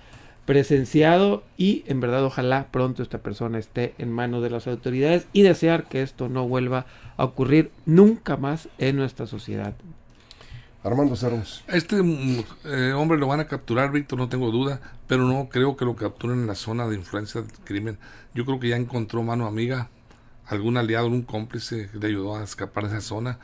presenciado 0.45 1.43
y 1.55 1.83
en 1.87 2.01
verdad 2.01 2.25
ojalá 2.25 2.67
pronto 2.71 3.03
esta 3.03 3.19
persona 3.19 3.59
esté 3.59 3.93
en 3.99 4.11
manos 4.11 4.43
de 4.43 4.49
las 4.49 4.67
autoridades 4.67 5.27
y 5.33 5.43
desear 5.43 5.87
que 5.87 6.01
esto 6.01 6.27
no 6.27 6.47
vuelva 6.47 6.85
a 7.15 7.23
ocurrir 7.23 7.71
nunca 7.85 8.37
más 8.37 8.67
en 8.77 8.97
nuestra 8.97 9.27
sociedad. 9.27 9.75
Armando 10.83 11.15
Cerros. 11.15 11.63
Este 11.67 12.01
mm, 12.01 12.43
eh, 12.65 12.93
hombre 12.93 13.17
lo 13.17 13.27
van 13.27 13.39
a 13.39 13.47
capturar, 13.47 13.91
Víctor, 13.91 14.17
no 14.17 14.29
tengo 14.29 14.49
duda, 14.51 14.81
pero 15.07 15.25
no 15.25 15.47
creo 15.49 15.75
que 15.77 15.85
lo 15.85 15.95
capturen 15.95 16.39
en 16.39 16.47
la 16.47 16.55
zona 16.55 16.87
de 16.87 16.95
influencia 16.95 17.41
del 17.41 17.51
crimen. 17.63 17.99
Yo 18.33 18.45
creo 18.45 18.59
que 18.59 18.69
ya 18.69 18.77
encontró 18.77 19.21
mano 19.21 19.45
amiga, 19.45 19.89
algún 20.47 20.77
aliado, 20.77 21.07
un 21.07 21.21
cómplice 21.21 21.89
que 21.91 21.99
le 21.99 22.07
ayudó 22.07 22.35
a 22.35 22.43
escapar 22.43 22.85
de 22.85 22.97
esa 22.97 23.01
zona. 23.01 23.39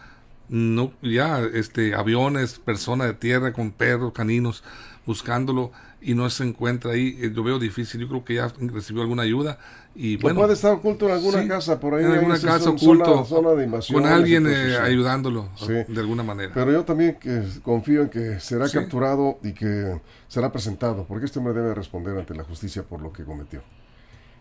No, 0.49 0.93
ya, 1.01 1.41
este, 1.41 1.93
aviones, 1.93 2.57
personas 2.57 3.07
de 3.07 3.13
tierra 3.13 3.53
con 3.53 3.71
perros, 3.71 4.13
caninos, 4.13 4.63
buscándolo 5.05 5.71
y 6.01 6.13
no 6.13 6.29
se 6.29 6.43
encuentra 6.43 6.91
ahí. 6.91 7.17
Eh, 7.19 7.31
lo 7.33 7.43
veo 7.43 7.59
difícil. 7.59 8.01
Yo 8.01 8.07
creo 8.07 8.23
que 8.23 8.35
ya 8.35 8.51
recibió 8.57 9.01
alguna 9.01 9.23
ayuda. 9.23 9.57
Y 9.95 10.17
bueno, 10.17 10.41
puede 10.41 10.53
estar 10.53 10.73
oculto 10.73 11.07
en 11.07 11.13
alguna 11.13 11.47
casa 11.47 11.79
por 11.79 11.95
ahí. 11.95 12.05
En 12.05 12.11
alguna 12.11 12.39
casa 12.39 12.69
oculto. 12.69 13.25
con 13.91 14.05
alguien 14.05 14.45
eh, 14.47 14.77
ayudándolo 14.77 15.49
de 15.67 15.99
alguna 15.99 16.23
manera. 16.23 16.51
Pero 16.53 16.71
yo 16.71 16.83
también 16.85 17.15
que 17.15 17.43
confío 17.63 18.03
en 18.03 18.09
que 18.09 18.39
será 18.39 18.69
capturado 18.69 19.39
y 19.43 19.53
que 19.53 19.99
será 20.27 20.51
presentado, 20.51 21.05
porque 21.07 21.25
este 21.25 21.39
hombre 21.39 21.53
debe 21.53 21.73
responder 21.73 22.17
ante 22.17 22.35
la 22.35 22.43
justicia 22.43 22.83
por 22.83 23.01
lo 23.01 23.11
que 23.11 23.23
cometió. 23.23 23.61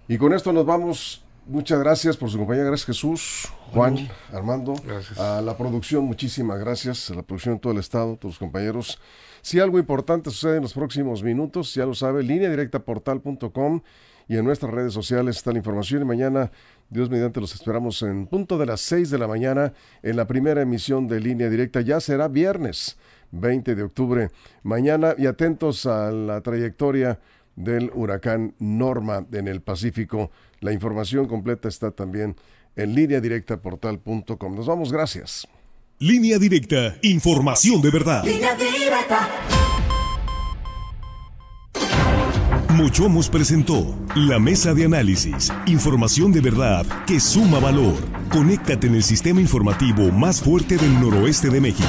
Y 0.08 0.18
con 0.18 0.32
esto 0.32 0.52
nos 0.52 0.66
vamos. 0.66 1.22
Muchas 1.48 1.78
gracias 1.78 2.16
por 2.16 2.28
su 2.28 2.38
compañía. 2.38 2.64
Gracias 2.64 2.86
Jesús, 2.86 3.48
Juan, 3.72 3.96
Armando. 4.32 4.74
Gracias. 4.84 5.16
A 5.16 5.40
la 5.40 5.56
producción, 5.56 6.04
muchísimas 6.04 6.58
gracias. 6.58 7.08
A 7.12 7.14
la 7.14 7.22
producción 7.22 7.54
de 7.54 7.60
todo 7.60 7.72
el 7.72 7.78
Estado, 7.78 8.16
todos 8.16 8.34
los 8.34 8.38
compañeros. 8.38 8.98
Si 9.42 9.60
algo 9.60 9.78
importante 9.78 10.30
sucede 10.30 10.56
en 10.56 10.62
los 10.62 10.74
próximos 10.74 11.22
minutos, 11.22 11.72
ya 11.72 11.86
lo 11.86 11.94
sabe, 11.94 12.24
línea 12.24 12.50
directa 12.50 12.80
portal.com 12.80 13.80
y 14.26 14.36
en 14.36 14.44
nuestras 14.44 14.74
redes 14.74 14.92
sociales 14.92 15.36
está 15.36 15.52
la 15.52 15.58
información. 15.58 16.02
Y 16.02 16.04
mañana, 16.04 16.50
Dios 16.90 17.10
mediante, 17.10 17.40
los 17.40 17.54
esperamos 17.54 18.02
en 18.02 18.26
punto 18.26 18.58
de 18.58 18.66
las 18.66 18.80
6 18.80 19.08
de 19.10 19.18
la 19.18 19.28
mañana 19.28 19.72
en 20.02 20.16
la 20.16 20.26
primera 20.26 20.62
emisión 20.62 21.06
de 21.06 21.20
línea 21.20 21.48
directa. 21.48 21.80
Ya 21.80 22.00
será 22.00 22.26
viernes 22.26 22.96
20 23.30 23.76
de 23.76 23.82
octubre. 23.84 24.30
Mañana 24.64 25.14
y 25.16 25.26
atentos 25.26 25.86
a 25.86 26.10
la 26.10 26.40
trayectoria 26.40 27.20
del 27.56 27.90
huracán 27.94 28.54
Norma 28.58 29.26
en 29.32 29.48
el 29.48 29.62
Pacífico. 29.62 30.30
La 30.60 30.72
información 30.72 31.26
completa 31.26 31.68
está 31.68 31.90
también 31.90 32.36
en 32.76 32.94
línea 32.94 33.20
directa 33.20 33.60
portal.com. 33.60 34.54
Nos 34.54 34.66
vamos, 34.66 34.92
gracias. 34.92 35.48
Línea 35.98 36.38
directa, 36.38 36.96
información 37.02 37.80
de 37.80 37.90
verdad. 37.90 38.22
Línea 38.24 38.54
directa. 38.54 39.28
Mochomos 42.76 43.30
presentó 43.30 43.96
la 44.14 44.38
mesa 44.38 44.74
de 44.74 44.84
análisis, 44.84 45.50
información 45.64 46.30
de 46.32 46.42
verdad 46.42 46.84
que 47.06 47.18
suma 47.18 47.58
valor. 47.58 47.94
Conéctate 48.30 48.88
en 48.88 48.96
el 48.96 49.02
sistema 49.02 49.40
informativo 49.40 50.12
más 50.12 50.42
fuerte 50.42 50.76
del 50.76 51.00
noroeste 51.00 51.48
de 51.48 51.62
México. 51.62 51.88